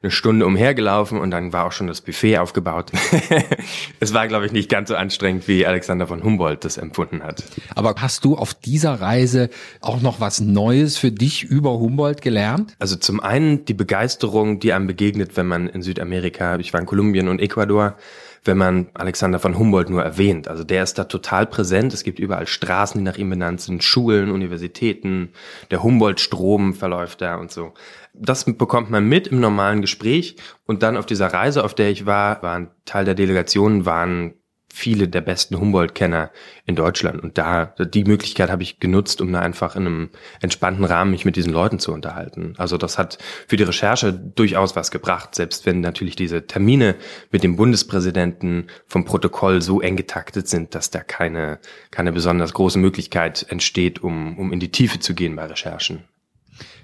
eine 0.00 0.12
Stunde 0.12 0.46
umhergelaufen 0.46 1.18
und 1.18 1.32
dann 1.32 1.52
war 1.52 1.66
auch 1.66 1.72
schon 1.72 1.88
das 1.88 2.00
Buffet 2.00 2.38
aufgebaut. 2.38 2.92
es 4.00 4.14
war, 4.14 4.28
glaube 4.28 4.46
ich, 4.46 4.52
nicht 4.52 4.68
ganz 4.68 4.90
so 4.90 4.94
anstrengend, 4.94 5.48
wie 5.48 5.66
Alexander 5.66 6.06
von 6.06 6.22
Humboldt 6.22 6.64
das 6.64 6.76
empfunden 6.76 7.24
hat. 7.24 7.42
Aber 7.74 7.96
hast 7.98 8.24
du 8.24 8.36
auf 8.36 8.54
dieser 8.54 9.00
Reise 9.00 9.50
auch 9.80 10.00
noch 10.00 10.20
was 10.20 10.40
Neues 10.40 10.98
für 10.98 11.10
dich 11.10 11.42
über 11.42 11.80
Humboldt 11.80 12.22
gelernt? 12.22 12.76
Also 12.78 12.94
zum 12.94 13.18
einen 13.18 13.64
die 13.64 13.74
Begeisterung, 13.74 14.60
die 14.60 14.72
einem 14.72 14.86
begegnet, 14.86 15.36
wenn 15.36 15.46
man 15.46 15.68
in 15.68 15.82
Südamerika, 15.82 16.56
ich 16.58 16.72
war 16.72 16.80
in 16.80 16.86
Kolumbien 16.86 17.26
und 17.26 17.40
Ecuador, 17.40 17.96
wenn 18.48 18.58
man 18.58 18.88
Alexander 18.94 19.38
von 19.38 19.56
Humboldt 19.56 19.90
nur 19.90 20.02
erwähnt. 20.02 20.48
Also 20.48 20.64
der 20.64 20.82
ist 20.82 20.98
da 20.98 21.04
total 21.04 21.46
präsent. 21.46 21.94
Es 21.94 22.02
gibt 22.02 22.18
überall 22.18 22.48
Straßen, 22.48 22.98
die 22.98 23.04
nach 23.04 23.16
ihm 23.16 23.30
benannt 23.30 23.60
sind, 23.60 23.84
Schulen, 23.84 24.32
Universitäten, 24.32 25.30
der 25.70 25.84
Humboldt-Strom 25.84 26.74
verläuft 26.74 27.20
da 27.20 27.36
und 27.36 27.52
so 27.52 27.72
das 28.20 28.44
bekommt 28.44 28.90
man 28.90 29.08
mit 29.08 29.28
im 29.28 29.40
normalen 29.40 29.80
Gespräch 29.80 30.36
und 30.66 30.82
dann 30.82 30.96
auf 30.96 31.06
dieser 31.06 31.28
Reise, 31.28 31.64
auf 31.64 31.74
der 31.74 31.90
ich 31.90 32.06
war, 32.06 32.42
waren 32.42 32.70
Teil 32.84 33.04
der 33.04 33.14
Delegation 33.14 33.86
waren 33.86 34.34
viele 34.72 35.08
der 35.08 35.22
besten 35.22 35.58
Humboldt-Kenner 35.58 36.30
in 36.66 36.76
Deutschland 36.76 37.22
und 37.22 37.38
da 37.38 37.74
die 37.78 38.04
Möglichkeit 38.04 38.50
habe 38.50 38.62
ich 38.62 38.80
genutzt, 38.80 39.20
um 39.20 39.32
da 39.32 39.40
einfach 39.40 39.76
in 39.76 39.86
einem 39.86 40.10
entspannten 40.40 40.84
Rahmen 40.84 41.10
mich 41.10 41.24
mit 41.24 41.36
diesen 41.36 41.52
Leuten 41.52 41.78
zu 41.78 41.92
unterhalten. 41.92 42.54
Also 42.58 42.76
das 42.76 42.98
hat 42.98 43.18
für 43.46 43.56
die 43.56 43.64
Recherche 43.64 44.12
durchaus 44.12 44.76
was 44.76 44.90
gebracht, 44.90 45.34
selbst 45.34 45.66
wenn 45.66 45.80
natürlich 45.80 46.16
diese 46.16 46.46
Termine 46.46 46.96
mit 47.30 47.42
dem 47.42 47.56
Bundespräsidenten 47.56 48.66
vom 48.86 49.04
Protokoll 49.04 49.62
so 49.62 49.80
eng 49.80 49.96
getaktet 49.96 50.48
sind, 50.48 50.74
dass 50.74 50.90
da 50.90 51.00
keine 51.00 51.58
keine 51.90 52.12
besonders 52.12 52.52
große 52.52 52.78
Möglichkeit 52.78 53.46
entsteht, 53.48 54.02
um 54.02 54.38
um 54.38 54.52
in 54.52 54.60
die 54.60 54.70
Tiefe 54.70 55.00
zu 55.00 55.14
gehen 55.14 55.36
bei 55.36 55.46
Recherchen. 55.46 56.04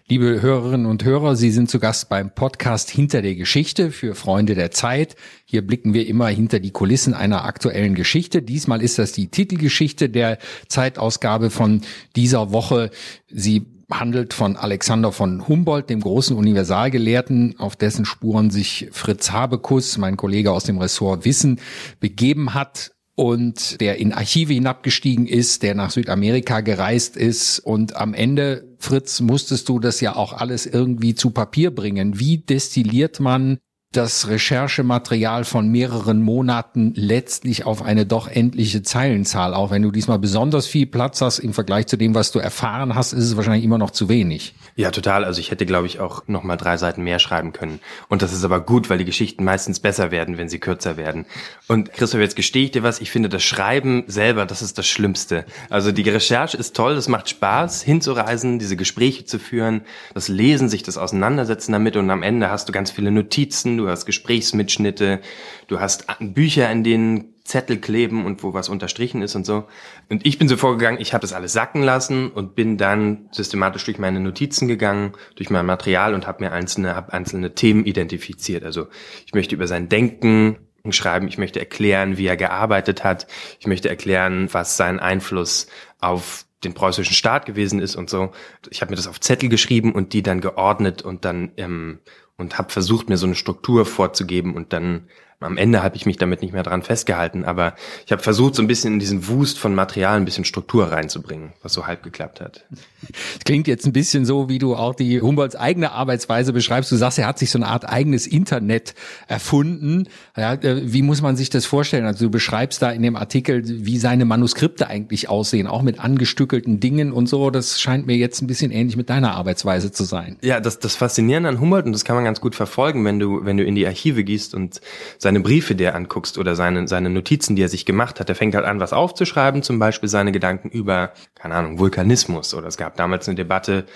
Liebe 0.06 0.42
Hörerinnen 0.42 0.84
und 0.84 1.02
Hörer, 1.02 1.34
Sie 1.34 1.50
sind 1.50 1.70
zu 1.70 1.78
Gast 1.78 2.10
beim 2.10 2.34
Podcast 2.34 2.90
Hinter 2.90 3.22
der 3.22 3.36
Geschichte 3.36 3.90
für 3.90 4.14
Freunde 4.14 4.54
der 4.54 4.70
Zeit. 4.70 5.16
Hier 5.46 5.66
blicken 5.66 5.94
wir 5.94 6.06
immer 6.06 6.28
hinter 6.28 6.60
die 6.60 6.72
Kulissen 6.72 7.14
einer 7.14 7.46
aktuellen 7.46 7.94
Geschichte. 7.94 8.42
Diesmal 8.42 8.82
ist 8.82 8.98
das 8.98 9.12
die 9.12 9.28
Titelgeschichte 9.28 10.10
der 10.10 10.36
Zeitausgabe 10.68 11.48
von 11.48 11.80
dieser 12.16 12.52
Woche. 12.52 12.90
Sie 13.28 13.64
handelt 13.90 14.34
von 14.34 14.58
Alexander 14.58 15.10
von 15.10 15.48
Humboldt, 15.48 15.88
dem 15.88 16.00
großen 16.00 16.36
Universalgelehrten, 16.36 17.58
auf 17.58 17.74
dessen 17.74 18.04
Spuren 18.04 18.50
sich 18.50 18.88
Fritz 18.92 19.30
Habekus, 19.30 19.96
mein 19.96 20.18
Kollege 20.18 20.52
aus 20.52 20.64
dem 20.64 20.76
Ressort 20.76 21.24
Wissen, 21.24 21.60
begeben 22.00 22.52
hat 22.52 22.93
und 23.16 23.80
der 23.80 23.98
in 23.98 24.12
Archive 24.12 24.54
hinabgestiegen 24.54 25.26
ist, 25.26 25.62
der 25.62 25.74
nach 25.74 25.90
Südamerika 25.90 26.60
gereist 26.60 27.16
ist 27.16 27.60
und 27.60 27.96
am 27.96 28.12
Ende, 28.14 28.64
Fritz, 28.78 29.20
musstest 29.20 29.68
du 29.68 29.78
das 29.78 30.00
ja 30.00 30.16
auch 30.16 30.32
alles 30.32 30.66
irgendwie 30.66 31.14
zu 31.14 31.30
Papier 31.30 31.72
bringen. 31.72 32.18
Wie 32.18 32.38
destilliert 32.38 33.20
man 33.20 33.58
das 33.96 34.28
Recherchematerial 34.28 35.44
von 35.44 35.68
mehreren 35.68 36.20
Monaten 36.20 36.92
letztlich 36.96 37.64
auf 37.64 37.82
eine 37.82 38.06
doch 38.06 38.28
endliche 38.28 38.82
Zeilenzahl. 38.82 39.54
Auch 39.54 39.70
wenn 39.70 39.82
du 39.82 39.90
diesmal 39.90 40.18
besonders 40.18 40.66
viel 40.66 40.86
Platz 40.86 41.20
hast 41.20 41.38
im 41.38 41.54
Vergleich 41.54 41.86
zu 41.86 41.96
dem, 41.96 42.14
was 42.14 42.32
du 42.32 42.40
erfahren 42.40 42.94
hast, 42.94 43.12
ist 43.12 43.24
es 43.24 43.36
wahrscheinlich 43.36 43.64
immer 43.64 43.78
noch 43.78 43.92
zu 43.92 44.08
wenig. 44.08 44.54
Ja, 44.76 44.90
total. 44.90 45.24
Also 45.24 45.40
ich 45.40 45.52
hätte, 45.52 45.66
glaube 45.66 45.86
ich, 45.86 46.00
auch 46.00 46.24
noch 46.26 46.42
mal 46.42 46.56
drei 46.56 46.76
Seiten 46.76 47.04
mehr 47.04 47.20
schreiben 47.20 47.52
können. 47.52 47.78
Und 48.08 48.22
das 48.22 48.32
ist 48.32 48.44
aber 48.44 48.60
gut, 48.60 48.90
weil 48.90 48.98
die 48.98 49.04
Geschichten 49.04 49.44
meistens 49.44 49.78
besser 49.78 50.10
werden, 50.10 50.36
wenn 50.36 50.48
sie 50.48 50.58
kürzer 50.58 50.96
werden. 50.96 51.26
Und 51.68 51.92
Christoph, 51.92 52.20
jetzt 52.20 52.34
gestehe 52.34 52.64
ich 52.64 52.70
dir 52.72 52.82
was. 52.82 53.00
Ich 53.00 53.12
finde 53.12 53.28
das 53.28 53.44
Schreiben 53.44 54.02
selber, 54.08 54.46
das 54.46 54.62
ist 54.62 54.76
das 54.76 54.88
Schlimmste. 54.88 55.44
Also 55.70 55.92
die 55.92 56.02
Recherche 56.02 56.56
ist 56.56 56.74
toll. 56.74 56.94
Es 56.94 57.06
macht 57.06 57.28
Spaß, 57.28 57.82
hinzureisen, 57.82 58.58
diese 58.58 58.76
Gespräche 58.76 59.24
zu 59.24 59.38
führen, 59.38 59.82
das 60.14 60.26
Lesen, 60.26 60.68
sich 60.68 60.82
das 60.82 60.98
Auseinandersetzen 60.98 61.70
damit. 61.70 61.96
Und 61.96 62.10
am 62.10 62.24
Ende 62.24 62.50
hast 62.50 62.68
du 62.68 62.72
ganz 62.72 62.90
viele 62.90 63.12
Notizen 63.12 63.83
du 63.84 63.90
hast 63.90 64.06
Gesprächsmitschnitte, 64.06 65.20
du 65.68 65.80
hast 65.80 66.06
Bücher, 66.20 66.70
in 66.70 66.84
denen 66.84 67.34
Zettel 67.44 67.78
kleben 67.78 68.24
und 68.24 68.42
wo 68.42 68.54
was 68.54 68.70
unterstrichen 68.70 69.20
ist 69.20 69.34
und 69.34 69.44
so. 69.44 69.64
Und 70.08 70.26
ich 70.26 70.38
bin 70.38 70.48
so 70.48 70.56
vorgegangen, 70.56 71.00
ich 71.00 71.12
habe 71.12 71.20
das 71.20 71.34
alles 71.34 71.52
sacken 71.52 71.82
lassen 71.82 72.30
und 72.30 72.54
bin 72.54 72.78
dann 72.78 73.28
systematisch 73.32 73.84
durch 73.84 73.98
meine 73.98 74.18
Notizen 74.18 74.66
gegangen, 74.66 75.12
durch 75.36 75.50
mein 75.50 75.66
Material 75.66 76.14
und 76.14 76.26
habe 76.26 76.42
mir 76.42 76.52
einzelne, 76.52 76.96
hab 76.96 77.12
einzelne 77.12 77.54
Themen 77.54 77.84
identifiziert. 77.84 78.64
Also 78.64 78.86
ich 79.26 79.34
möchte 79.34 79.54
über 79.54 79.66
sein 79.66 79.90
Denken 79.90 80.56
schreiben, 80.90 81.28
ich 81.28 81.38
möchte 81.38 81.60
erklären, 81.60 82.16
wie 82.16 82.26
er 82.26 82.36
gearbeitet 82.36 83.04
hat, 83.04 83.26
ich 83.58 83.66
möchte 83.66 83.88
erklären, 83.88 84.48
was 84.52 84.76
sein 84.76 84.98
Einfluss 84.98 85.66
auf 86.00 86.46
den 86.64 86.74
preußischen 86.74 87.14
Staat 87.14 87.46
gewesen 87.46 87.78
ist 87.78 87.94
und 87.94 88.08
so. 88.08 88.32
Ich 88.70 88.80
habe 88.80 88.90
mir 88.90 88.96
das 88.96 89.06
auf 89.06 89.20
Zettel 89.20 89.48
geschrieben 89.48 89.92
und 89.92 90.12
die 90.14 90.22
dann 90.22 90.40
geordnet 90.40 91.02
und 91.02 91.24
dann 91.24 91.52
ähm, 91.56 91.98
und 92.36 92.58
habe 92.58 92.70
versucht, 92.72 93.08
mir 93.08 93.16
so 93.16 93.26
eine 93.26 93.34
Struktur 93.34 93.86
vorzugeben 93.86 94.54
und 94.54 94.72
dann 94.72 95.08
am 95.40 95.56
Ende 95.56 95.82
habe 95.82 95.96
ich 95.96 96.06
mich 96.06 96.16
damit 96.16 96.42
nicht 96.42 96.52
mehr 96.52 96.62
dran 96.62 96.82
festgehalten, 96.82 97.44
aber 97.44 97.74
ich 98.06 98.12
habe 98.12 98.22
versucht, 98.22 98.54
so 98.54 98.62
ein 98.62 98.66
bisschen 98.66 98.94
in 98.94 98.98
diesen 98.98 99.28
Wust 99.28 99.58
von 99.58 99.74
Material 99.74 100.16
ein 100.16 100.24
bisschen 100.24 100.44
Struktur 100.44 100.90
reinzubringen, 100.90 101.52
was 101.62 101.72
so 101.72 101.86
halb 101.86 102.02
geklappt 102.02 102.40
hat. 102.40 102.64
Das 103.02 103.44
klingt 103.44 103.66
jetzt 103.68 103.86
ein 103.86 103.92
bisschen 103.92 104.24
so, 104.24 104.48
wie 104.48 104.58
du 104.58 104.74
auch 104.74 104.94
die 104.94 105.20
Humboldts 105.20 105.56
eigene 105.56 105.92
Arbeitsweise 105.92 106.52
beschreibst. 106.52 106.90
Du 106.90 106.96
sagst, 106.96 107.18
er 107.18 107.26
hat 107.26 107.38
sich 107.38 107.50
so 107.50 107.58
eine 107.58 107.66
Art 107.66 107.88
eigenes 107.88 108.26
Internet 108.26 108.94
erfunden. 109.28 110.08
Ja, 110.36 110.54
äh, 110.54 110.92
wie 110.92 111.02
muss 111.02 111.20
man 111.20 111.36
sich 111.36 111.50
das 111.50 111.66
vorstellen? 111.66 112.06
Also 112.06 112.26
du 112.26 112.30
beschreibst 112.30 112.80
da 112.80 112.90
in 112.90 113.02
dem 113.02 113.16
Artikel, 113.16 113.62
wie 113.64 113.98
seine 113.98 114.24
Manuskripte 114.24 114.88
eigentlich 114.88 115.28
aussehen, 115.28 115.66
auch 115.66 115.82
mit 115.82 116.00
angestückelten 116.00 116.80
Dingen 116.80 117.12
und 117.12 117.28
so. 117.28 117.50
Das 117.50 117.80
scheint 117.80 118.06
mir 118.06 118.16
jetzt 118.16 118.40
ein 118.40 118.46
bisschen 118.46 118.70
ähnlich 118.70 118.96
mit 118.96 119.10
deiner 119.10 119.34
Arbeitsweise 119.34 119.92
zu 119.92 120.04
sein. 120.04 120.36
Ja, 120.42 120.60
das, 120.60 120.78
das 120.78 120.96
Faszinierende 120.96 121.48
an 121.48 121.60
Humboldt, 121.60 121.86
und 121.86 121.92
das 121.92 122.04
kann 122.04 122.16
man 122.16 122.24
ganz 122.24 122.40
gut 122.40 122.54
verfolgen, 122.54 123.04
wenn 123.04 123.18
du, 123.18 123.44
wenn 123.44 123.56
du 123.56 123.64
in 123.64 123.74
die 123.74 123.86
Archive 123.86 124.24
gehst 124.24 124.54
und 124.54 124.80
seine 125.24 125.40
Briefe, 125.40 125.74
die 125.74 125.84
er 125.84 125.96
anguckst 125.96 126.38
oder 126.38 126.54
seine, 126.54 126.86
seine 126.86 127.10
Notizen, 127.10 127.56
die 127.56 127.62
er 127.62 127.68
sich 127.68 127.84
gemacht 127.84 128.20
hat. 128.20 128.28
Er 128.28 128.36
fängt 128.36 128.54
halt 128.54 128.64
an, 128.64 128.78
was 128.78 128.92
aufzuschreiben, 128.92 129.62
zum 129.62 129.80
Beispiel 129.80 130.08
seine 130.08 130.30
Gedanken 130.30 130.68
über, 130.68 131.12
keine 131.34 131.56
Ahnung, 131.56 131.80
Vulkanismus. 131.80 132.54
Oder 132.54 132.68
es 132.68 132.76
gab 132.76 132.96
damals 132.96 133.26
eine 133.26 133.34
Debatte, 133.34 133.86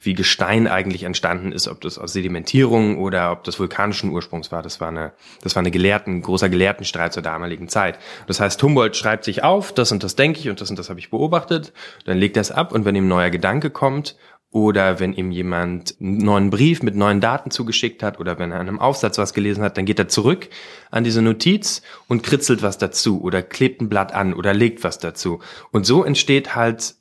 wie 0.00 0.14
Gestein 0.14 0.66
eigentlich 0.66 1.04
entstanden 1.04 1.52
ist, 1.52 1.68
ob 1.68 1.80
das 1.82 1.98
aus 1.98 2.14
Sedimentierung 2.14 2.98
oder 2.98 3.30
ob 3.30 3.44
das 3.44 3.60
vulkanischen 3.60 4.10
Ursprungs 4.10 4.50
war. 4.50 4.62
Das 4.62 4.80
war 4.80 4.88
eine, 4.88 5.12
das 5.42 5.54
war 5.54 5.60
eine 5.60 5.70
Gelehrten, 5.70 6.22
großer 6.22 6.48
Gelehrtenstreit 6.48 7.12
zur 7.12 7.22
damaligen 7.22 7.68
Zeit. 7.68 7.98
Das 8.26 8.40
heißt, 8.40 8.60
Humboldt 8.62 8.96
schreibt 8.96 9.24
sich 9.24 9.44
auf, 9.44 9.72
das 9.72 9.92
und 9.92 10.02
das 10.02 10.16
denke 10.16 10.40
ich 10.40 10.48
und 10.48 10.60
das 10.60 10.70
und 10.70 10.78
das 10.78 10.88
habe 10.88 10.98
ich 10.98 11.10
beobachtet. 11.10 11.72
Dann 12.06 12.18
legt 12.18 12.36
er 12.36 12.40
es 12.40 12.50
ab 12.50 12.72
und 12.72 12.84
wenn 12.84 12.96
ihm 12.96 13.04
ein 13.04 13.08
neuer 13.08 13.30
Gedanke 13.30 13.70
kommt 13.70 14.16
oder 14.50 14.98
wenn 14.98 15.12
ihm 15.12 15.30
jemand 15.30 15.96
einen 16.00 16.18
neuen 16.18 16.50
Brief 16.50 16.82
mit 16.82 16.96
neuen 16.96 17.20
Daten 17.20 17.50
zugeschickt 17.50 18.02
hat 18.02 18.18
oder 18.18 18.38
wenn 18.38 18.50
er 18.50 18.60
an 18.60 18.68
einem 18.68 18.78
Aufsatz 18.78 19.18
was 19.18 19.34
gelesen 19.34 19.62
hat, 19.62 19.76
dann 19.76 19.84
geht 19.84 19.98
er 19.98 20.08
zurück 20.08 20.48
an 20.90 21.04
diese 21.04 21.20
Notiz 21.20 21.82
und 22.06 22.22
kritzelt 22.22 22.62
was 22.62 22.78
dazu 22.78 23.20
oder 23.20 23.42
klebt 23.42 23.82
ein 23.82 23.88
Blatt 23.88 24.14
an 24.14 24.32
oder 24.32 24.54
legt 24.54 24.84
was 24.84 24.98
dazu. 24.98 25.40
Und 25.70 25.84
so 25.84 26.02
entsteht 26.02 26.56
halt 26.56 26.94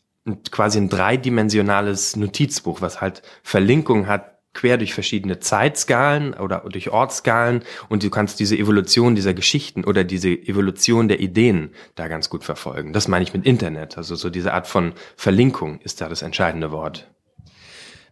quasi 0.51 0.77
ein 0.77 0.89
dreidimensionales 0.89 2.17
Notizbuch, 2.17 2.81
was 2.81 2.99
halt 2.99 3.21
Verlinkung 3.43 4.07
hat 4.07 4.33
quer 4.53 4.77
durch 4.77 4.93
verschiedene 4.93 5.39
Zeitskalen 5.39 6.33
oder 6.33 6.65
durch 6.69 6.89
Ortskalen 6.89 7.63
und 7.89 8.03
du 8.03 8.09
kannst 8.09 8.39
diese 8.39 8.57
Evolution 8.57 9.13
dieser 9.13 9.35
Geschichten 9.35 9.83
oder 9.83 10.03
diese 10.03 10.29
Evolution 10.29 11.07
der 11.07 11.19
Ideen 11.19 11.69
da 11.95 12.07
ganz 12.07 12.29
gut 12.29 12.43
verfolgen. 12.43 12.91
Das 12.91 13.07
meine 13.07 13.23
ich 13.23 13.33
mit 13.33 13.45
Internet. 13.45 13.97
Also 13.97 14.15
so 14.15 14.31
diese 14.31 14.53
Art 14.53 14.67
von 14.67 14.93
Verlinkung 15.15 15.79
ist 15.81 16.01
da 16.01 16.09
das 16.09 16.23
entscheidende 16.23 16.71
Wort. 16.71 17.07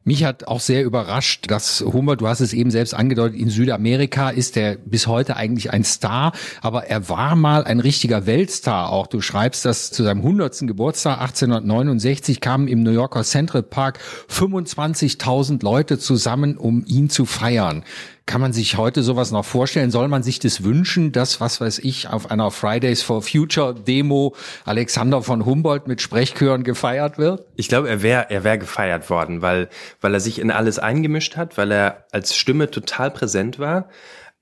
Mich 0.08 0.24
hat 0.24 0.48
auch 0.48 0.60
sehr 0.60 0.84
überrascht, 0.84 1.50
dass 1.50 1.82
Humboldt, 1.82 2.22
du 2.22 2.28
hast 2.28 2.40
es 2.40 2.54
eben 2.54 2.70
selbst 2.70 2.94
angedeutet, 2.94 3.40
in 3.40 3.50
Südamerika 3.50 4.30
ist 4.30 4.56
er 4.56 4.76
bis 4.76 5.08
heute 5.08 5.36
eigentlich 5.36 5.72
ein 5.72 5.84
Star, 5.84 6.32
aber 6.62 6.86
er 6.86 7.10
war 7.10 7.36
mal 7.36 7.64
ein 7.64 7.80
richtiger 7.80 8.28
Weltstar 8.28 8.92
auch. 8.92 9.08
Du 9.08 9.20
schreibst, 9.20 9.66
dass 9.66 9.90
zu 9.90 10.04
seinem 10.04 10.20
100. 10.20 10.68
Geburtstag 10.68 11.22
1869 11.22 12.40
kamen 12.40 12.68
im 12.68 12.84
New 12.84 12.92
Yorker 12.92 13.24
Central 13.24 13.64
Park 13.64 13.98
25.000 14.30 15.64
Leute 15.64 15.98
zusammen, 15.98 16.56
um 16.56 16.86
ihn 16.86 17.10
zu 17.10 17.26
feiern. 17.26 17.84
Kann 18.28 18.42
man 18.42 18.54
sich 18.54 18.76
heute 18.76 19.04
sowas 19.04 19.32
noch 19.32 19.46
vorstellen? 19.46 19.92
Soll 19.92 20.08
man 20.08 20.24
sich 20.24 20.40
das 20.40 20.64
wünschen, 20.64 21.12
dass, 21.12 21.40
was 21.40 21.62
weiß 21.62 21.78
ich, 21.80 22.10
auf 22.10 22.32
einer 22.32 22.50
Fridays 22.50 23.04
for 23.04 23.22
Future 23.22 23.76
Demo 23.76 24.36
Alexander 24.66 25.22
von 25.22 25.46
Humboldt 25.46 25.88
mit 25.88 26.02
Sprechchören 26.02 26.64
gefeiert 26.64 27.20
wird? 27.20 27.46
Ich 27.56 27.68
glaube, 27.68 27.88
er 27.88 28.02
wäre 28.02 28.32
er 28.32 28.44
wäre 28.44 28.58
gefeiert 28.58 29.12
worden, 29.12 29.44
weil, 29.44 29.70
weil 30.02 30.14
er 30.16 30.20
sich 30.20 30.40
in 30.40 30.50
alles 30.50 30.80
eingemischt 30.80 31.38
hat, 31.38 31.58
weil 31.60 31.72
er 31.72 32.06
als 32.12 32.36
Stimme 32.36 32.72
total 32.72 33.12
präsent 33.12 33.60
war. 33.60 33.90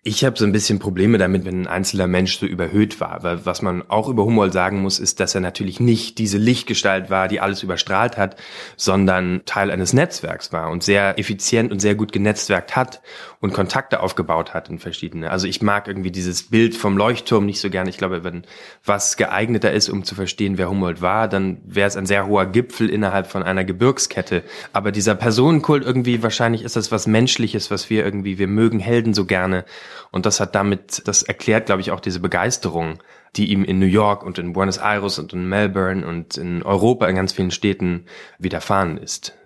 Ich 0.06 0.26
habe 0.26 0.38
so 0.38 0.44
ein 0.44 0.52
bisschen 0.52 0.80
Probleme 0.80 1.18
damit, 1.18 1.46
wenn 1.46 1.62
ein 1.62 1.68
einzelner 1.68 2.08
Mensch 2.08 2.38
so 2.38 2.46
überhöht 2.46 3.00
war. 3.00 3.24
Weil 3.24 3.46
was 3.46 3.62
man 3.62 3.90
auch 3.90 4.10
über 4.10 4.26
Humboldt 4.26 4.52
sagen 4.52 4.82
muss, 4.82 5.00
ist, 5.00 5.22
dass 5.22 5.34
er 5.34 5.40
natürlich 5.40 5.80
nicht 5.80 6.18
diese 6.18 6.38
Lichtgestalt 6.38 7.10
war, 7.10 7.30
die 7.30 7.40
alles 7.40 7.64
überstrahlt 7.64 8.18
hat, 8.18 8.36
sondern 8.76 9.44
Teil 9.46 9.72
eines 9.72 9.94
Netzwerks 9.94 10.52
war 10.52 10.72
und 10.72 10.84
sehr 10.84 11.18
effizient 11.18 11.72
und 11.72 11.80
sehr 11.80 11.96
gut 11.96 12.12
genetzwerkt 12.12 12.76
hat 12.76 13.02
und 13.40 13.54
Kontakte 13.54 14.02
aufgebaut 14.02 14.54
hat 14.54 14.70
in 14.70 14.78
verschiedene. 14.78 15.32
Also 15.32 15.48
ich 15.48 15.62
mag 15.62 15.88
irgendwie 15.88 16.12
dieses 16.12 16.50
Bild 16.50 16.76
vom 16.76 16.98
Leuchtturm 16.98 17.46
nicht 17.46 17.62
so 17.62 17.70
gerne. 17.70 17.90
Ich 17.90 17.98
glaube, 17.98 18.26
wenn 18.26 18.44
was 18.84 19.16
geeigneter 19.16 19.72
ist, 19.72 19.88
um 19.88 20.04
zu 20.04 20.16
verstehen, 20.16 20.58
wer 20.58 20.70
Humboldt 20.70 21.02
war, 21.02 21.30
dann 21.30 21.60
wäre 21.66 21.88
es 21.88 21.96
ein 21.96 22.06
sehr 22.06 22.28
hoher 22.28 22.46
Gipfel 22.46 22.90
innerhalb 22.90 23.28
von 23.28 23.42
einer 23.42 23.64
Gebirgskette. 23.64 24.44
Aber 24.74 24.92
dieser 24.92 25.16
Personenkult 25.16 25.86
irgendwie, 25.86 26.24
wahrscheinlich 26.24 26.64
ist 26.64 26.76
das 26.76 26.92
was 26.92 27.08
Menschliches, 27.08 27.72
was 27.72 27.90
wir 27.90 28.04
irgendwie, 28.04 28.38
wir 28.38 28.48
mögen 28.48 28.80
Helden 28.80 29.14
so 29.14 29.26
gerne. 29.26 29.64
Und 30.12 30.26
das 30.26 30.40
hat 30.40 30.56
damit, 30.56 31.08
das 31.08 31.24
erklärt, 31.24 31.68
glaube 31.68 31.82
ich, 31.82 31.92
auch 31.92 32.00
diese 32.00 32.20
Begeisterung, 32.20 33.00
die 33.36 33.52
ihm 33.52 33.64
in 33.64 33.80
New 33.80 33.86
York 33.86 34.24
und 34.24 34.38
in 34.38 34.54
Buenos 34.54 34.78
Aires 34.78 35.20
und 35.20 35.34
in 35.34 35.48
Melbourne 35.48 36.06
und 36.06 36.38
in 36.38 36.64
Europa 36.64 37.08
in 37.08 37.16
ganz 37.16 37.34
vielen 37.34 37.52
Städten 37.52 38.06
widerfahren 38.38 38.98
ist. 38.98 39.38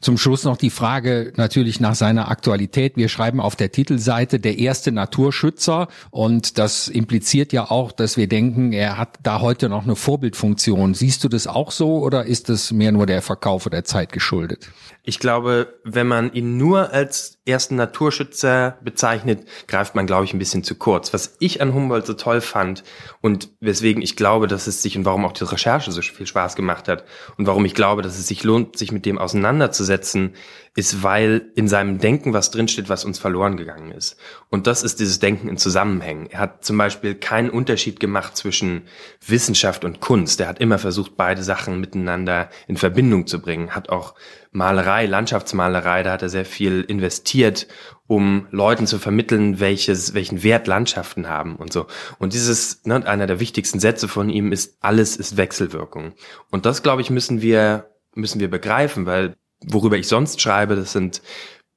Zum 0.00 0.18
Schluss 0.18 0.44
noch 0.44 0.56
die 0.56 0.70
Frage 0.70 1.32
natürlich 1.36 1.80
nach 1.80 1.94
seiner 1.94 2.30
Aktualität. 2.30 2.96
Wir 2.96 3.08
schreiben 3.08 3.40
auf 3.40 3.56
der 3.56 3.72
Titelseite 3.72 4.40
der 4.40 4.58
erste 4.58 4.92
Naturschützer 4.92 5.88
und 6.10 6.58
das 6.58 6.88
impliziert 6.88 7.52
ja 7.52 7.70
auch, 7.70 7.92
dass 7.92 8.16
wir 8.16 8.28
denken, 8.28 8.72
er 8.72 8.98
hat 8.98 9.18
da 9.22 9.40
heute 9.40 9.68
noch 9.68 9.84
eine 9.84 9.96
Vorbildfunktion. 9.96 10.94
Siehst 10.94 11.24
du 11.24 11.28
das 11.28 11.46
auch 11.46 11.70
so 11.70 11.98
oder 11.98 12.26
ist 12.26 12.48
das 12.48 12.72
mehr 12.72 12.92
nur 12.92 13.06
der 13.06 13.22
Verkauf 13.22 13.68
der 13.70 13.84
Zeit 13.84 14.12
geschuldet? 14.12 14.70
Ich 15.02 15.18
glaube, 15.18 15.78
wenn 15.82 16.06
man 16.06 16.32
ihn 16.32 16.56
nur 16.56 16.92
als 16.92 17.38
ersten 17.46 17.76
Naturschützer 17.76 18.78
bezeichnet, 18.82 19.46
greift 19.66 19.94
man, 19.94 20.06
glaube 20.06 20.24
ich, 20.24 20.34
ein 20.34 20.38
bisschen 20.38 20.62
zu 20.62 20.74
kurz. 20.74 21.12
Was 21.12 21.36
ich 21.40 21.62
an 21.62 21.74
Humboldt 21.74 22.06
so 22.06 22.14
toll 22.14 22.40
fand 22.40 22.84
und 23.20 23.50
weswegen 23.60 24.02
ich 24.02 24.16
glaube, 24.16 24.46
dass 24.46 24.66
es 24.66 24.82
sich 24.82 24.96
und 24.96 25.04
warum 25.04 25.24
auch 25.24 25.32
die 25.32 25.44
Recherche 25.44 25.90
so 25.90 26.02
viel 26.02 26.26
Spaß 26.26 26.54
gemacht 26.54 26.86
hat 26.86 27.04
und 27.38 27.46
warum 27.46 27.64
ich 27.64 27.74
glaube, 27.74 28.02
dass 28.02 28.18
es 28.18 28.28
sich 28.28 28.44
lohnt, 28.44 28.76
sich 28.76 28.92
mit 28.92 29.06
dem 29.06 29.18
auseinanderzusetzen, 29.60 30.34
ist, 30.76 31.02
weil 31.02 31.50
in 31.56 31.66
seinem 31.66 31.98
Denken 31.98 32.32
was 32.32 32.50
drinsteht, 32.50 32.88
was 32.88 33.04
uns 33.04 33.18
verloren 33.18 33.56
gegangen 33.56 33.90
ist. 33.90 34.16
Und 34.50 34.66
das 34.68 34.84
ist 34.84 35.00
dieses 35.00 35.18
Denken 35.18 35.48
in 35.48 35.56
Zusammenhängen. 35.56 36.28
Er 36.30 36.38
hat 36.38 36.64
zum 36.64 36.78
Beispiel 36.78 37.16
keinen 37.16 37.50
Unterschied 37.50 37.98
gemacht 37.98 38.36
zwischen 38.36 38.82
Wissenschaft 39.26 39.84
und 39.84 40.00
Kunst. 40.00 40.40
Er 40.40 40.46
hat 40.46 40.60
immer 40.60 40.78
versucht, 40.78 41.16
beide 41.16 41.42
Sachen 41.42 41.80
miteinander 41.80 42.50
in 42.68 42.76
Verbindung 42.76 43.26
zu 43.26 43.40
bringen. 43.40 43.74
Hat 43.74 43.88
auch 43.88 44.14
Malerei, 44.52 45.06
Landschaftsmalerei, 45.06 46.04
da 46.04 46.12
hat 46.12 46.22
er 46.22 46.28
sehr 46.28 46.44
viel 46.44 46.82
investiert, 46.82 47.66
um 48.06 48.46
Leuten 48.50 48.86
zu 48.86 48.98
vermitteln, 48.98 49.60
welches, 49.60 50.14
welchen 50.14 50.42
Wert 50.42 50.66
Landschaften 50.66 51.28
haben 51.28 51.56
und 51.56 51.72
so. 51.72 51.86
Und 52.18 52.32
dieses, 52.32 52.84
ne, 52.84 53.04
einer 53.06 53.26
der 53.26 53.40
wichtigsten 53.40 53.80
Sätze 53.80 54.08
von 54.08 54.30
ihm 54.30 54.52
ist, 54.52 54.76
alles 54.80 55.16
ist 55.16 55.36
Wechselwirkung. 55.36 56.14
Und 56.50 56.64
das, 56.64 56.82
glaube 56.82 57.02
ich, 57.02 57.10
müssen 57.10 57.42
wir, 57.42 57.90
müssen 58.14 58.40
wir 58.40 58.50
begreifen, 58.50 59.06
weil 59.06 59.36
worüber 59.66 59.96
ich 59.96 60.08
sonst 60.08 60.40
schreibe, 60.40 60.76
das 60.76 60.92
sind 60.92 61.22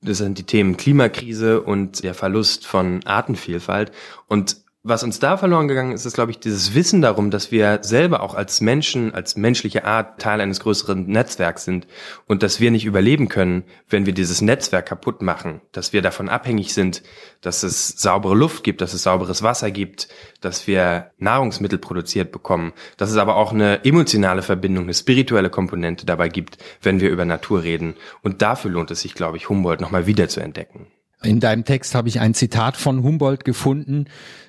das 0.06 0.18
sind 0.18 0.38
die 0.38 0.44
Themen 0.44 0.76
Klimakrise 0.76 1.62
und 1.62 2.04
der 2.04 2.14
Verlust 2.14 2.66
von 2.66 3.06
Artenvielfalt. 3.06 3.92
Und 4.28 4.58
was 4.86 5.02
uns 5.02 5.20
da 5.20 5.38
verloren 5.38 5.70
gegangen 5.70 5.94
ist, 5.94 6.06
ist, 6.06 6.16
glaube 6.16 6.32
ich, 6.32 6.40
dieses 6.40 6.76
Wissen 6.76 7.02
darum, 7.02 7.32
dass 7.32 7.52
wir 7.54 7.80
selber 7.84 8.22
auch 8.22 8.36
als 8.36 8.60
Menschen, 8.60 9.14
als 9.14 9.38
menschliche 9.38 9.86
Art 9.86 10.20
Teil 10.20 10.42
eines 10.42 10.60
größeren 10.60 11.08
Netzwerks 11.08 11.64
sind 11.64 11.88
und 12.28 12.44
dass 12.44 12.60
wir 12.60 12.70
nicht 12.70 12.84
überleben 12.84 13.30
können, 13.30 13.64
wenn 13.88 14.06
wir 14.06 14.12
dieses 14.14 14.42
Netzwerk 14.42 14.86
kaputt 14.86 15.22
machen, 15.22 15.62
dass 15.72 15.94
wir 15.94 16.02
davon 16.02 16.28
abhängig 16.28 16.74
sind, 16.74 17.02
dass 17.40 17.64
es 17.64 17.88
saubere 17.88 18.36
Luft 18.36 18.66
gibt, 18.66 18.82
dass 18.82 18.94
es 18.94 19.04
sauberes 19.04 19.42
Wasser 19.42 19.72
gibt, 19.72 20.10
dass 20.42 20.68
wir 20.68 21.12
Nahrungsmittel 21.18 21.80
produziert 21.80 22.34
bekommen, 22.34 22.74
dass 22.98 23.10
es 23.10 23.18
aber 23.18 23.38
auch 23.38 23.54
eine 23.54 23.86
emotionale 23.86 24.42
Verbindung, 24.42 24.84
eine 24.84 24.94
spirituelle 24.94 25.50
Komponente 25.50 26.06
dabei 26.06 26.28
gibt, 26.28 26.58
wenn 26.82 27.00
wir 27.00 27.10
über 27.10 27.24
Natur 27.24 27.64
reden. 27.64 27.96
Und 28.22 28.42
dafür 28.42 28.72
lohnt 28.72 28.92
es 28.92 29.00
sich, 29.00 29.14
glaube 29.14 29.38
ich, 29.38 29.48
Humboldt 29.48 29.80
nochmal 29.80 30.08
wieder 30.08 30.28
zu 30.28 30.42
entdecken. 30.42 30.88
In 31.24 31.40
deinem 31.40 31.64
Text 31.64 31.96
habe 31.96 32.10
ich 32.10 32.20
ein 32.20 32.34
Zitat 32.34 32.76
von 32.76 33.02
Humboldt 33.02 33.46
gefunden, 33.46 34.06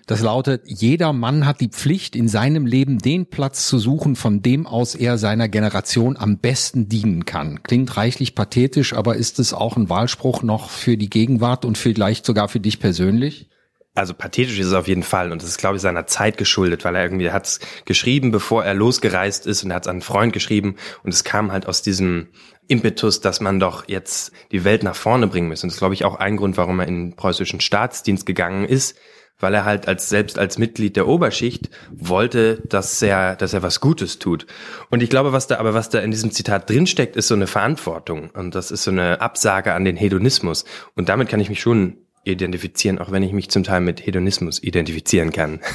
das 0.07 0.21
lautet, 0.21 0.63
jeder 0.67 1.15
Mann 1.15 1.47
hat 1.47 1.63
die 1.63 1.69
Pflicht, 1.69 2.15
in 2.15 2.29
seinem 2.29 2.67
Leben 2.67 2.99
den 2.99 3.25
Platz 3.25 3.67
zu 3.67 3.79
suchen, 3.79 4.17
von 4.17 4.43
dem 4.43 4.67
aus 4.67 4.95
er 4.95 5.17
seiner 5.17 5.49
Generation 5.49 6.19
am 6.19 6.39
besten 6.39 6.91
dienen 6.91 7.25
kann. 7.25 7.63
Klingt 7.63 7.97
reichlich 7.97 8.35
pathetisch, 8.35 8.93
aber 8.93 9.17
ist 9.17 9.39
es 9.39 9.55
auch 9.55 9.79
ein 9.79 9.89
Wahlspruch 9.89 10.43
noch 10.43 10.69
für 10.69 10.99
die 10.99 11.09
Gegenwart 11.09 11.65
und 11.65 11.79
vielleicht 11.79 12.27
sogar 12.27 12.49
für 12.49 12.61
dich 12.61 12.81
persönlich? 12.81 13.49
Also 13.97 14.13
pathetisch 14.13 14.59
ist 14.59 14.67
es 14.67 14.73
auf 14.73 14.89
jeden 14.89 15.05
Fall 15.05 15.31
und 15.31 15.41
das 15.41 15.49
ist, 15.49 15.59
glaube 15.59 15.77
ich, 15.77 15.83
seiner 15.83 16.07
Zeit 16.09 16.37
geschuldet, 16.37 16.85
weil 16.85 16.97
er 16.97 17.05
irgendwie 17.05 17.31
hat 17.31 17.47
es 17.47 17.61
geschrieben, 17.85 18.33
bevor 18.33 18.65
er 18.65 18.75
losgereist 18.75 19.47
ist 19.47 19.63
und 19.63 19.71
er 19.71 19.77
hat 19.77 19.85
es 19.85 19.89
an 19.89 19.95
einen 19.95 20.03
Freund 20.03 20.33
geschrieben 20.33 20.75
und 21.05 21.15
es 21.15 21.23
kam 21.23 21.53
halt 21.53 21.67
aus 21.69 21.81
diesem 21.81 22.29
Impetus, 22.67 23.21
dass 23.21 23.41
man 23.41 23.61
doch 23.61 23.89
jetzt 23.89 24.33
die 24.51 24.65
Welt 24.65 24.83
nach 24.83 24.97
vorne 24.97 25.29
bringen 25.29 25.49
muss. 25.49 25.63
Und 25.63 25.69
das 25.69 25.77
ist, 25.77 25.81
glaube 25.81 25.95
ich, 25.95 26.05
auch 26.05 26.17
ein 26.17 26.37
Grund, 26.37 26.57
warum 26.57 26.81
er 26.81 26.89
in 26.89 27.11
den 27.11 27.17
preußischen 27.17 27.61
Staatsdienst 27.61 28.27
gegangen 28.27 28.65
ist, 28.65 28.97
weil 29.39 29.55
er 29.55 29.65
halt 29.65 29.87
als 29.87 30.09
selbst 30.09 30.39
als 30.39 30.59
Mitglied 30.59 30.97
der 30.97 31.07
Oberschicht 31.07 31.71
wollte, 31.93 32.63
dass 32.67 33.01
er, 33.03 33.37
dass 33.37 33.53
er 33.53 33.63
was 33.63 33.81
Gutes 33.81 34.19
tut. 34.19 34.47
Und 34.91 35.03
ich 35.03 35.11
glaube, 35.11 35.33
was 35.33 35.47
da, 35.47 35.59
aber 35.59 35.75
was 35.75 35.89
da 35.89 36.01
in 36.01 36.11
diesem 36.11 36.31
Zitat 36.31 36.69
drinsteckt, 36.69 37.17
ist 37.17 37.29
so 37.29 37.35
eine 37.35 37.47
Verantwortung. 37.47 38.31
Und 38.31 38.55
das 38.55 38.71
ist 38.71 38.85
so 38.85 38.91
eine 38.91 39.21
Absage 39.21 39.75
an 39.75 39.85
den 39.85 39.97
Hedonismus. 39.97 40.65
Und 40.95 41.09
damit 41.09 41.29
kann 41.29 41.41
ich 41.41 41.49
mich 41.49 41.61
schon 41.61 42.04
identifizieren, 42.25 42.99
auch 42.99 43.11
wenn 43.11 43.23
ich 43.23 43.33
mich 43.33 43.51
zum 43.51 43.65
Teil 43.65 43.81
mit 43.81 44.05
Hedonismus 44.07 44.63
identifizieren 44.63 45.31
kann. 45.31 45.61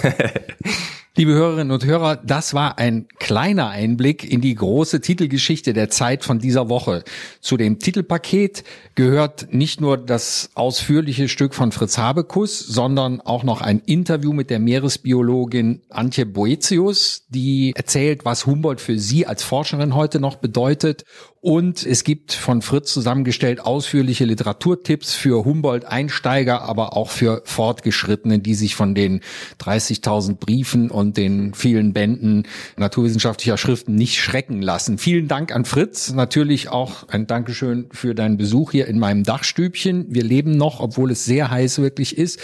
Liebe 1.19 1.33
Hörerinnen 1.33 1.71
und 1.71 1.83
Hörer, 1.83 2.15
das 2.15 2.53
war 2.53 2.77
ein 2.77 3.07
kleiner 3.17 3.67
Einblick 3.67 4.23
in 4.23 4.39
die 4.39 4.55
große 4.55 5.01
Titelgeschichte 5.01 5.73
der 5.73 5.89
Zeit 5.89 6.23
von 6.23 6.39
dieser 6.39 6.69
Woche. 6.69 7.03
Zu 7.41 7.57
dem 7.57 7.79
Titelpaket 7.79 8.63
gehört 8.95 9.53
nicht 9.53 9.81
nur 9.81 9.97
das 9.97 10.51
ausführliche 10.53 11.27
Stück 11.27 11.55
von 11.55 11.73
Fritz 11.73 11.97
Habekus, 11.97 12.59
sondern 12.59 13.19
auch 13.19 13.43
noch 13.43 13.59
ein 13.59 13.81
Interview 13.85 14.31
mit 14.31 14.49
der 14.49 14.59
Meeresbiologin 14.59 15.81
Antje 15.89 16.25
Boetius, 16.25 17.25
die 17.27 17.73
erzählt, 17.75 18.23
was 18.23 18.45
Humboldt 18.45 18.79
für 18.79 18.97
sie 18.97 19.25
als 19.25 19.43
Forscherin 19.43 19.95
heute 19.95 20.21
noch 20.21 20.37
bedeutet 20.37 21.03
und 21.41 21.85
es 21.85 22.03
gibt 22.03 22.33
von 22.33 22.61
Fritz 22.61 22.91
zusammengestellt 22.91 23.61
ausführliche 23.61 24.25
Literaturtipps 24.25 25.13
für 25.13 25.45
Humboldt-Einsteiger, 25.45 26.63
aber 26.63 26.97
auch 26.97 27.09
für 27.09 27.41
Fortgeschrittene, 27.45 28.39
die 28.39 28.55
sich 28.55 28.75
von 28.75 28.93
den 28.93 29.21
30.000 29.61 30.35
Briefen 30.35 30.91
und 30.91 31.15
den 31.15 31.53
vielen 31.53 31.93
Bänden 31.93 32.43
naturwissenschaftlicher 32.75 33.57
Schriften 33.57 33.95
nicht 33.95 34.19
schrecken 34.19 34.61
lassen. 34.61 34.97
Vielen 34.97 35.29
Dank 35.29 35.55
an 35.55 35.63
Fritz. 35.63 36.11
Natürlich 36.11 36.67
auch 36.67 37.07
ein 37.07 37.25
Dankeschön 37.25 37.87
für 37.91 38.13
deinen 38.13 38.35
Besuch 38.35 38.71
hier 38.71 38.87
in 38.87 38.99
meinem 38.99 39.23
Dachstübchen. 39.23 40.07
Wir 40.09 40.23
leben 40.23 40.57
noch, 40.57 40.81
obwohl 40.81 41.11
es 41.11 41.23
sehr 41.23 41.49
heiß 41.49 41.79
wirklich 41.79 42.17
ist. 42.17 42.39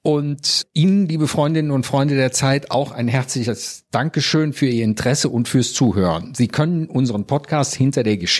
Und 0.00 0.62
Ihnen, 0.72 1.06
liebe 1.06 1.28
Freundinnen 1.28 1.70
und 1.70 1.84
Freunde 1.84 2.14
der 2.14 2.32
Zeit, 2.32 2.70
auch 2.70 2.92
ein 2.92 3.08
herzliches 3.08 3.84
Dankeschön 3.90 4.54
für 4.54 4.66
Ihr 4.66 4.84
Interesse 4.84 5.28
und 5.28 5.48
fürs 5.48 5.74
Zuhören. 5.74 6.32
Sie 6.34 6.48
können 6.48 6.86
unseren 6.86 7.26
Podcast 7.26 7.74
hinter 7.74 8.02
der 8.04 8.16
Geschichte 8.16 8.37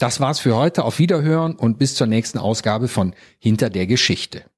Das 0.00 0.18
war's 0.18 0.40
für 0.40 0.56
heute. 0.56 0.84
Auf 0.84 0.98
Wiederhören 0.98 1.54
und 1.54 1.78
bis 1.78 1.94
zur 1.94 2.06
nächsten 2.06 2.38
Ausgabe 2.38 2.88
von 2.88 3.14
Hinter 3.38 3.68
der 3.68 3.86
Geschichte. 3.86 4.44